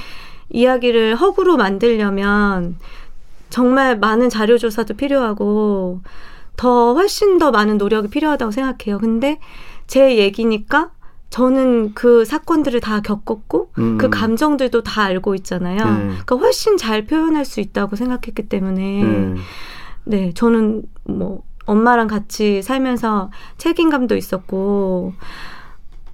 이야기를 0.52 1.16
허구로 1.16 1.58
만들려면 1.58 2.78
정말 3.50 3.98
많은 3.98 4.30
자료 4.30 4.60
조사도 4.60 4.94
필요하고 4.94 6.02
더 6.58 6.94
훨씬 6.96 7.38
더 7.38 7.52
많은 7.52 7.78
노력이 7.78 8.10
필요하다고 8.10 8.52
생각해요. 8.52 9.00
근데 9.00 9.40
제 9.86 10.18
얘기니까 10.18 10.92
저는 11.30 11.94
그 11.94 12.26
사건들을 12.26 12.80
다 12.80 13.02
겪었고 13.02 13.72
음. 13.78 13.98
그 13.98 14.10
감정들도 14.10 14.84
다 14.84 15.04
알고 15.04 15.36
있잖아요. 15.36 15.84
음. 15.84 16.08
그러니까 16.10 16.36
훨씬 16.36 16.78
잘 16.78 17.06
표현할 17.06 17.46
수 17.46 17.60
있다고 17.60 17.96
생각했기 17.96 18.50
때문에 18.50 19.04
음. 19.04 19.38
네, 20.04 20.34
저는 20.34 20.84
뭐 21.04 21.44
엄마랑 21.66 22.08
같이 22.08 22.62
살면서 22.62 23.30
책임감도 23.58 24.16
있었고 24.16 25.14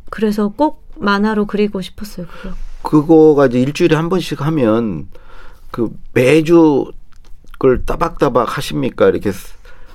그래서 0.10 0.50
꼭 0.50 0.84
만화로 0.98 1.46
그리고 1.46 1.82
싶었어요. 1.82 2.28
그거. 2.28 2.56
그거가 2.84 3.46
이제 3.46 3.60
일주일에 3.60 3.96
한 3.96 4.10
번씩 4.10 4.42
하면 4.42 5.08
그 5.72 5.90
매주 6.14 6.92
그걸 7.54 7.86
따박따박 7.86 8.58
하십니까? 8.58 9.08
이렇게 9.08 9.32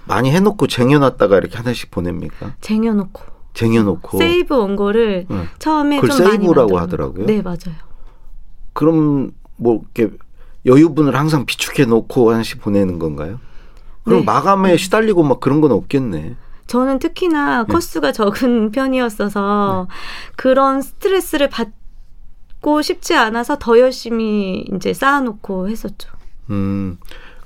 많이 0.08 0.30
해놓고 0.30 0.66
쟁여놨다가 0.66 1.36
이렇게 1.38 1.56
하나씩 1.56 1.90
보냅니까? 1.90 2.54
쟁여놓고 2.60 3.22
쟁여놓고. 3.54 4.18
세이브 4.18 4.54
원고를 4.54 5.26
응. 5.30 5.48
처음에 5.58 6.00
그걸 6.00 6.16
세이브라고. 6.16 6.78
하더라고요. 6.78 7.26
네, 7.26 7.42
맞아요. 7.42 7.74
그럼 8.72 9.32
뭐 9.56 9.82
이렇게 9.96 10.14
여유분을 10.66 11.16
항상 11.16 11.44
비축해 11.46 11.84
놓고 11.84 12.30
하나씩 12.32 12.60
보내는 12.60 12.98
건가요? 12.98 13.40
그럼 14.04 14.20
네. 14.20 14.24
마감에 14.24 14.76
시달리고 14.76 15.22
막 15.22 15.40
그런 15.40 15.60
건 15.60 15.72
없겠네. 15.72 16.36
저는 16.66 16.98
특히나 16.98 17.64
네. 17.66 17.72
코스가 17.72 18.12
적은 18.12 18.70
편이었어서 18.72 19.88
그런 20.36 20.82
스트레스를 20.82 21.48
받고 21.50 22.82
싶지 22.82 23.14
않아서 23.14 23.56
더 23.58 23.78
열심히 23.78 24.64
이제 24.74 24.92
쌓아놓고 24.92 25.68
했었죠. 25.68 26.10
음. 26.50 26.98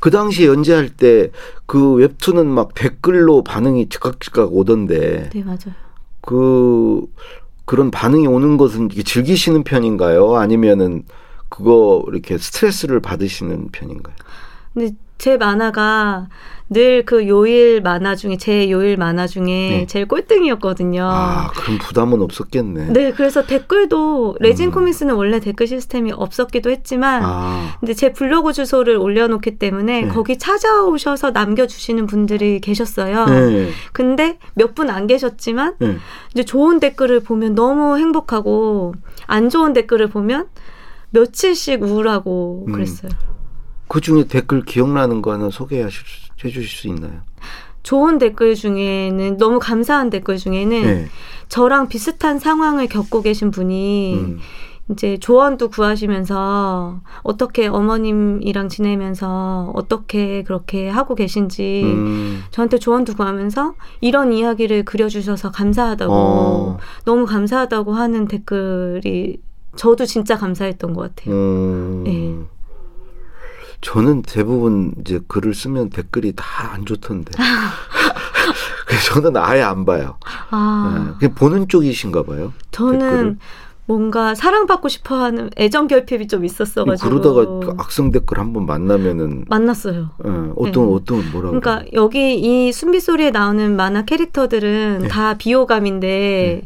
그 0.03 0.11
당시 0.11 0.47
연재할 0.47 0.89
때 0.89 1.31
그 1.67 1.95
웹툰은 1.95 2.47
막 2.49 2.75
댓글로 2.75 3.45
반응이 3.45 3.89
즉각즉각 3.89 4.53
오던데 4.53 5.31
네, 5.33 5.43
맞아요. 5.43 5.73
그 6.21 7.07
그런 7.65 7.91
반응이 7.91 8.27
오는 8.27 8.59
것은 8.59 8.91
즐기시는 8.91 9.65
편인가요? 9.65 10.35
아니면은 10.37 11.05
그거 11.49 12.05
이렇게 12.09 12.37
스트레스를 12.37 13.01
받으시는 13.01 13.69
편인가요? 13.73 14.15
근데 14.75 14.93
제 15.23 15.37
만화가 15.37 16.27
늘 16.69 17.05
그 17.07 17.29
요일 17.29 17.81
만화 17.81 18.17
중에 18.17 18.39
제 18.39 18.69
요일 18.71 18.97
만화 18.97 19.27
중에 19.29 19.45
네. 19.45 19.87
제일 19.87 20.09
꼴등이었거든요. 20.09 21.05
아, 21.05 21.51
그럼 21.55 21.79
부담은 21.79 22.21
없었겠네. 22.23 22.87
네, 22.93 23.13
그래서 23.13 23.45
댓글도 23.47 24.37
레진 24.41 24.69
음. 24.69 24.73
코믹스는 24.73 25.15
원래 25.15 25.39
댓글 25.39 25.67
시스템이 25.69 26.11
없었기도 26.13 26.71
했지만 26.71 27.23
아, 27.25 27.77
근데 27.79 27.93
제 27.95 28.13
블로그 28.13 28.53
주소를 28.53 28.97
올려놓기 28.97 29.59
때문에 29.59 30.01
네. 30.03 30.09
거기 30.09 30.39
찾아오셔서 30.39 31.31
남겨주시는 31.31 32.07
분들이 32.07 32.59
계셨어요. 32.61 33.27
네. 33.27 33.69
근데 33.93 34.39
몇 34.55 34.75
분 34.75 34.91
안 34.91 35.07
계셨지만 35.07 35.75
네. 35.79 35.99
이제 36.33 36.43
좋은 36.43 36.81
댓글을 36.81 37.21
보면 37.21 37.55
너무 37.55 37.97
행복하고 37.99 38.95
안 39.27 39.51
좋은 39.51 39.73
댓글을 39.73 40.09
보면 40.09 40.49
며칠씩 41.11 41.83
우울하고 41.83 42.65
음. 42.67 42.73
그랬어요. 42.73 43.11
그 43.93 44.01
중에 44.01 44.25
댓글 44.25 44.63
기억나는 44.63 45.21
거 45.21 45.33
하나 45.33 45.51
소개해 45.51 45.87
주실 46.37 46.65
수 46.67 46.89
있나요? 46.89 47.21
좋은 47.83 48.17
댓글 48.17 48.55
중에는 48.55 49.37
너무 49.37 49.59
감사한 49.59 50.09
댓글 50.09 50.39
중에는 50.39 50.83
네. 50.83 51.09
저랑 51.51 51.89
비슷한 51.89 52.39
상황을 52.39 52.87
겪고 52.87 53.21
계신 53.21 53.51
분이 53.51 54.15
음. 54.15 54.39
이제 54.91 55.19
조언도 55.19 55.69
구하시면서 55.69 57.03
어떻게 57.23 57.67
어머님이랑 57.67 58.71
지내면서 58.71 59.73
어떻게 59.75 60.43
그렇게 60.43 60.89
하고 60.89 61.15
계신지 61.15 61.83
음. 61.85 62.45
저한테 62.51 62.79
조언도 62.79 63.13
구하면서 63.13 63.75
이런 64.01 64.33
이야기를 64.33 64.87
그려주셔서 64.87 65.51
감사하다고 65.51 66.15
어. 66.15 66.79
너무 67.05 67.27
감사하다고 67.27 67.93
하는 67.93 68.27
댓글이 68.27 69.37
저도 69.77 70.07
진짜 70.07 70.39
감사했던 70.39 70.95
것 70.95 71.15
같아요. 71.15 71.35
음. 71.35 72.05
네. 72.05 72.52
저는 73.83 74.23
대부분 74.23 74.95
이제 75.01 75.21
글을 75.29 75.55
쓰면 75.55 75.91
댓글이 75.91 76.33
다 76.37 76.73
안 76.73 76.87
좋던데. 76.87 77.33
그래서 78.87 79.15
저는 79.15 79.37
아예 79.37 79.61
안 79.63 79.85
봐요. 79.85 80.17
아, 80.51 81.17
네. 81.21 81.29
보는 81.29 81.69
쪽이신가 81.69 82.23
봐요. 82.25 82.53
저는 82.71 82.99
댓글을. 82.99 83.37
뭔가 83.87 84.35
사랑받고 84.35 84.89
싶어하는 84.89 85.51
애정 85.57 85.87
결핍이 85.89 86.29
좀 86.29 86.45
있었어가지고 86.45 87.09
그러다가 87.11 87.45
그 87.45 87.75
악성 87.79 88.11
댓글 88.13 88.39
한 88.39 88.53
번 88.53 88.65
만나면은 88.65 89.45
만났어요. 89.49 90.11
예, 90.25 90.31
어떤 90.57 90.87
네. 90.87 90.95
어떤 90.95 91.33
뭐라고 91.33 91.59
그러니까 91.61 91.85
여기 91.93 92.39
이 92.39 92.73
순비 92.73 93.01
소리에 93.01 93.31
나오는 93.31 93.75
만화 93.77 94.05
캐릭터들은 94.05 94.99
네. 95.03 95.09
다 95.09 95.35
비호감인데 95.35 96.63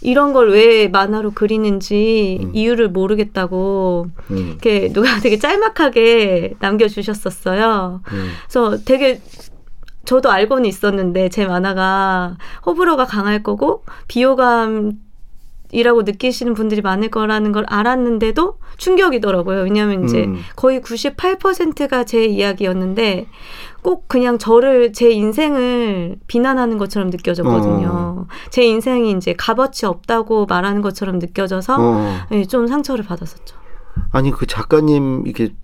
이런 0.00 0.32
걸 0.32 0.48
왜 0.48 0.88
만화로 0.88 1.32
그리는지 1.32 2.38
음. 2.42 2.50
이유를 2.54 2.88
모르겠다고 2.88 4.06
음, 4.30 4.36
이렇게 4.48 4.92
누가 4.92 5.08
되게 5.20 5.38
짤막하게 5.38 6.54
남겨주셨었어요. 6.60 8.00
음, 8.12 8.30
그래서 8.48 8.78
되게 8.84 9.20
저도 10.04 10.30
알고는 10.30 10.64
있었는데 10.64 11.28
제 11.28 11.46
만화가 11.46 12.38
호불호가 12.64 13.04
강할 13.06 13.42
거고 13.42 13.84
비호감 14.06 14.92
이라고 15.70 16.02
느끼시는 16.02 16.54
분들이 16.54 16.80
많을 16.80 17.10
거라는 17.10 17.52
걸 17.52 17.64
알았는데도 17.68 18.58
충격이더라고요. 18.78 19.62
왜냐하면 19.62 20.04
이제 20.04 20.24
음. 20.24 20.40
거의 20.56 20.80
98%가 20.80 22.04
제 22.04 22.24
이야기였는데 22.24 23.26
꼭 23.82 24.08
그냥 24.08 24.38
저를 24.38 24.92
제 24.92 25.10
인생을 25.10 26.16
비난하는 26.26 26.78
것처럼 26.78 27.10
느껴졌거든요. 27.10 28.26
제 28.50 28.64
인생이 28.64 29.12
이제 29.12 29.34
값어치 29.34 29.86
없다고 29.86 30.46
말하는 30.46 30.82
것처럼 30.82 31.18
느껴져서 31.18 31.76
어. 31.78 32.16
네, 32.30 32.44
좀 32.44 32.66
상처를 32.66 33.04
받았었죠. 33.04 33.56
아니 34.10 34.30
그 34.30 34.46
작가님 34.46 35.24
이렇게 35.26 35.54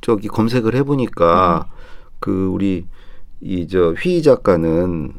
저기 0.00 0.28
검색을 0.28 0.74
해보니까 0.76 1.66
네. 1.68 1.76
그 2.20 2.46
우리 2.46 2.86
이 3.40 3.66
저 3.68 3.92
휘희 3.92 4.22
작가는 4.22 5.12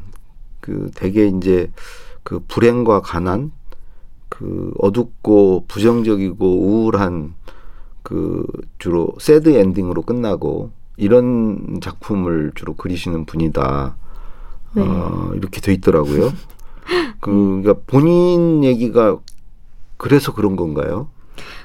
그 0.60 0.90
되게 0.94 1.26
이제 1.26 1.70
그 2.22 2.40
불행과 2.46 3.00
가난 3.00 3.50
그 4.32 4.72
어둡고 4.78 5.66
부정적이고 5.68 6.42
우울한 6.42 7.34
그 8.02 8.46
주로 8.78 9.12
새드 9.20 9.50
엔딩으로 9.50 10.00
끝나고 10.00 10.70
이런 10.96 11.80
작품을 11.82 12.52
주로 12.54 12.74
그리시는 12.74 13.26
분이다. 13.26 13.94
네. 14.74 14.82
어, 14.82 15.32
이렇게 15.34 15.60
돼 15.60 15.74
있더라고요. 15.74 16.32
그 17.20 17.60
그러니까 17.60 17.74
본인 17.86 18.64
얘기가 18.64 19.18
그래서 19.98 20.32
그런 20.32 20.56
건가요? 20.56 21.08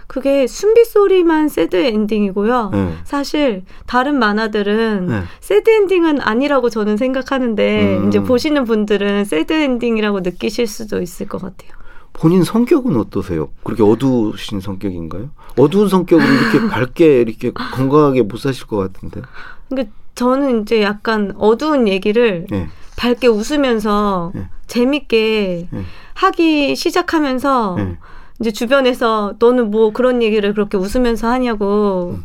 그게 0.07 0.45
숨비소리만 0.45 1.47
sad 1.47 1.77
ending이고요. 1.77 2.71
네. 2.73 2.93
사실 3.05 3.63
다른 3.85 4.19
만화들은 4.19 5.07
네. 5.07 5.21
sad 5.39 5.69
ending은 5.69 6.19
아니라고 6.19 6.69
저는 6.69 6.97
생각하는데 6.97 7.97
음. 7.97 8.07
이제 8.09 8.21
보시는 8.21 8.65
분들은 8.65 9.23
sad 9.23 9.53
ending이라고 9.53 10.19
느끼실 10.19 10.67
수도 10.67 11.01
있을 11.01 11.29
것 11.29 11.41
같아요. 11.41 11.71
본인 12.19 12.43
성격은 12.43 12.97
어떠세요? 12.97 13.49
그렇게 13.63 13.83
어두우신 13.83 14.59
성격인가요? 14.59 15.29
어두운 15.57 15.87
성격으로 15.87 16.27
이렇게 16.27 16.67
밝게 16.69 17.21
이렇게 17.21 17.51
건강하게 17.51 18.23
못 18.23 18.37
사실 18.37 18.65
것 18.65 18.77
같은데. 18.77 19.21
그러니까 19.69 19.91
저는 20.15 20.63
이제 20.63 20.81
약간 20.81 21.33
어두운 21.37 21.87
얘기를 21.87 22.47
예. 22.51 22.67
밝게 22.97 23.27
웃으면서 23.27 24.31
네. 24.33 24.49
재밌게 24.65 25.67
네. 25.69 25.83
하기 26.15 26.75
시작하면서 26.75 27.75
예. 27.79 27.97
이제 28.39 28.51
주변에서 28.51 29.35
너는 29.37 29.69
뭐 29.69 29.91
그런 29.91 30.23
얘기를 30.23 30.53
그렇게 30.53 30.77
웃으면서 30.77 31.27
하냐고 31.27 32.15
음. 32.17 32.23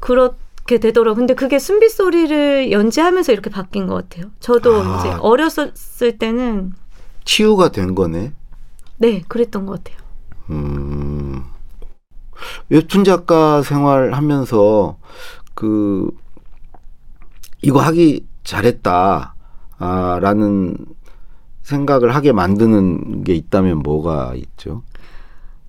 그렇게 0.00 0.78
되더라고. 0.78 1.16
근데 1.16 1.34
그게 1.34 1.60
순비 1.60 1.88
소리를 1.88 2.72
연재하면서 2.72 3.32
이렇게 3.32 3.48
바뀐 3.50 3.86
것 3.86 3.94
같아요. 3.94 4.30
저도 4.40 4.82
아. 4.82 4.98
이제 4.98 5.10
어렸을 5.20 6.18
때는 6.18 6.72
치유가 7.24 7.70
된 7.70 7.94
거네. 7.94 8.32
네, 9.00 9.22
그랬던 9.28 9.64
것 9.64 9.82
같아요. 9.82 9.98
음, 10.50 11.42
웹툰 12.68 13.04
작가 13.04 13.62
생활하면서 13.62 14.98
그 15.54 16.10
이거 17.62 17.80
하기 17.80 18.26
잘했다. 18.44 19.34
아, 19.78 20.18
라는 20.20 20.76
생각을 21.62 22.14
하게 22.14 22.32
만드는 22.32 23.24
게 23.24 23.34
있다면 23.34 23.78
뭐가 23.78 24.34
있죠? 24.34 24.82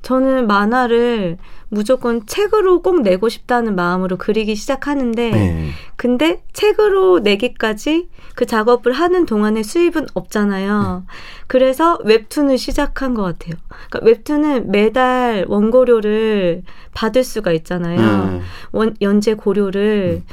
저는 0.02 0.48
만화를 0.48 1.38
무조건 1.70 2.26
책으로 2.26 2.82
꼭 2.82 3.02
내고 3.02 3.30
싶다는 3.30 3.76
마음으로 3.76 4.18
그리기 4.18 4.56
시작하는데, 4.56 5.32
네. 5.32 5.70
근데 5.96 6.44
책으로 6.54 7.20
내기까지 7.20 8.10
그 8.36 8.46
작업을 8.46 8.92
하는 8.92 9.26
동안에 9.26 9.64
수입은 9.64 10.08
없잖아요. 10.14 11.06
그래서 11.48 11.98
웹툰을 12.04 12.58
시작한 12.58 13.14
것 13.14 13.22
같아요. 13.24 13.56
그러니까 13.70 14.00
웹툰은 14.04 14.72
매달 14.72 15.46
원고료를 15.48 16.64
받을 16.94 17.24
수가 17.24 17.52
있잖아요. 17.54 18.32
네. 18.32 18.42
원, 18.72 18.96
연재 19.02 19.36
고료를. 19.36 20.24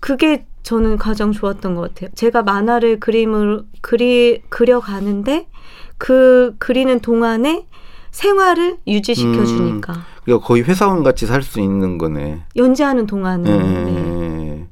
그게 0.00 0.46
저는 0.62 0.98
가장 0.98 1.32
좋았던 1.32 1.74
것 1.74 1.94
같아요. 1.94 2.10
제가 2.14 2.42
만화를 2.42 3.00
그림을 3.00 3.62
그리 3.80 4.42
그려가는데 4.48 5.46
그 5.98 6.54
그리는 6.58 7.00
동안에 7.00 7.66
생활을 8.12 8.78
유지시켜 8.86 9.40
음. 9.40 9.44
주니까 9.46 10.04
그러니까 10.24 10.46
거의 10.46 10.62
회사원 10.62 11.02
같이 11.02 11.26
살 11.26 11.42
수 11.42 11.58
있는 11.60 11.98
거네. 11.98 12.44
연재하는 12.56 13.06
동안은 13.06 13.44
네. 13.44 13.90
네. 13.90 14.68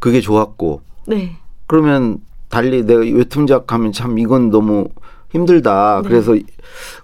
그게 0.00 0.20
좋았고 0.20 0.80
네. 1.06 1.36
그러면 1.68 2.18
달리 2.48 2.84
내가 2.84 3.00
웹툰 3.00 3.46
작가하면 3.46 3.92
참 3.92 4.18
이건 4.18 4.50
너무 4.50 4.88
힘들다. 5.30 6.00
네. 6.02 6.08
그래서 6.08 6.34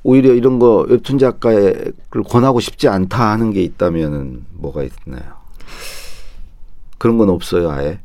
오히려 0.02 0.32
이런 0.34 0.58
거 0.58 0.86
웹툰 0.88 1.18
작가를 1.18 1.92
권하고 2.28 2.60
싶지 2.60 2.88
않다 2.88 3.30
하는 3.30 3.52
게 3.52 3.62
있다면은 3.62 4.44
뭐가 4.54 4.82
있나요? 4.82 5.22
그런 6.98 7.18
건 7.18 7.30
없어요, 7.30 7.70
아예. 7.70 8.00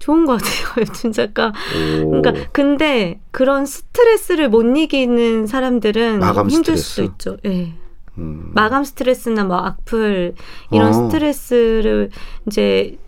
좋은 0.00 0.26
것 0.26 0.40
같아요. 0.42 0.74
웹툰 0.78 1.12
작가. 1.12 1.52
오. 2.02 2.10
그러니까 2.10 2.48
근데 2.52 3.20
그런 3.30 3.66
스트레스를 3.66 4.48
못 4.48 4.62
이기는 4.76 5.46
사람들은 5.46 6.18
마감 6.18 6.50
힘들 6.50 6.76
스트레스. 6.76 6.82
수도 6.88 7.02
있죠. 7.04 7.36
예. 7.46 7.72
음. 8.18 8.50
마감 8.52 8.82
스트레스나 8.82 9.44
뭐 9.44 9.58
악플 9.58 10.34
이런 10.72 10.88
어. 10.88 10.92
스트레스를 10.92 12.10
이제 12.48 12.98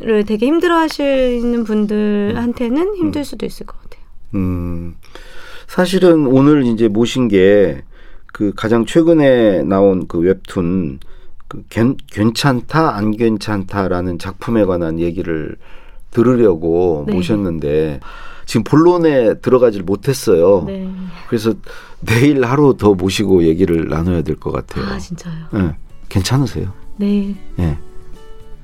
를 0.00 0.24
되게 0.24 0.46
힘들어 0.46 0.76
하시는 0.76 1.64
분들한테는 1.64 2.94
힘들 2.94 3.24
수도 3.24 3.44
있을 3.44 3.66
것 3.66 3.76
같아요. 3.82 4.04
음, 4.36 4.94
사실은 5.66 6.24
오늘 6.28 6.64
이제 6.64 6.86
모신 6.86 7.26
게 7.28 7.82
그 8.38 8.52
가장 8.54 8.86
최근에 8.86 9.64
나온 9.64 10.06
그 10.06 10.18
웹툰 10.18 11.00
그 11.48 11.64
괜, 11.70 11.96
괜찮다 12.06 12.94
안 12.94 13.10
괜찮다라는 13.10 14.18
작품에 14.18 14.64
관한 14.64 15.00
얘기를 15.00 15.56
들으려고 16.10 17.04
네. 17.06 17.14
모셨는데 17.14 18.00
지금 18.46 18.64
본론에 18.64 19.34
들어가질 19.40 19.82
못했어요. 19.82 20.64
네. 20.66 20.88
그래서 21.28 21.52
내일 22.00 22.44
하루 22.44 22.76
더 22.78 22.94
모시고 22.94 23.44
얘기를 23.44 23.88
나눠야 23.88 24.22
될 24.22 24.36
것 24.36 24.50
같아요. 24.52 24.86
아 24.86 24.98
진짜요. 24.98 25.34
예, 25.54 25.76
괜찮으세요? 26.08 26.72
네. 26.96 27.34
예. 27.58 27.76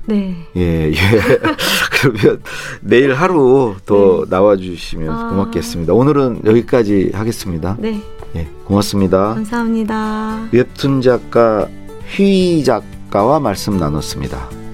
네. 0.07 0.35
예, 0.55 0.91
예. 0.91 0.93
그러면 2.01 2.41
내일 2.81 3.13
하루 3.13 3.75
더 3.85 4.23
네. 4.23 4.29
나와주시면 4.29 5.09
아. 5.09 5.29
고맙겠습니다. 5.29 5.93
오늘은 5.93 6.41
여기까지 6.45 7.11
하겠습니다. 7.13 7.75
네. 7.79 8.01
예, 8.35 8.47
고맙습니다. 8.65 9.33
감사합니다. 9.35 10.47
웹툰 10.51 11.01
작가 11.01 11.67
휘 12.15 12.63
작가와 12.63 13.39
말씀 13.39 13.77
나눴습니다. 13.77 14.64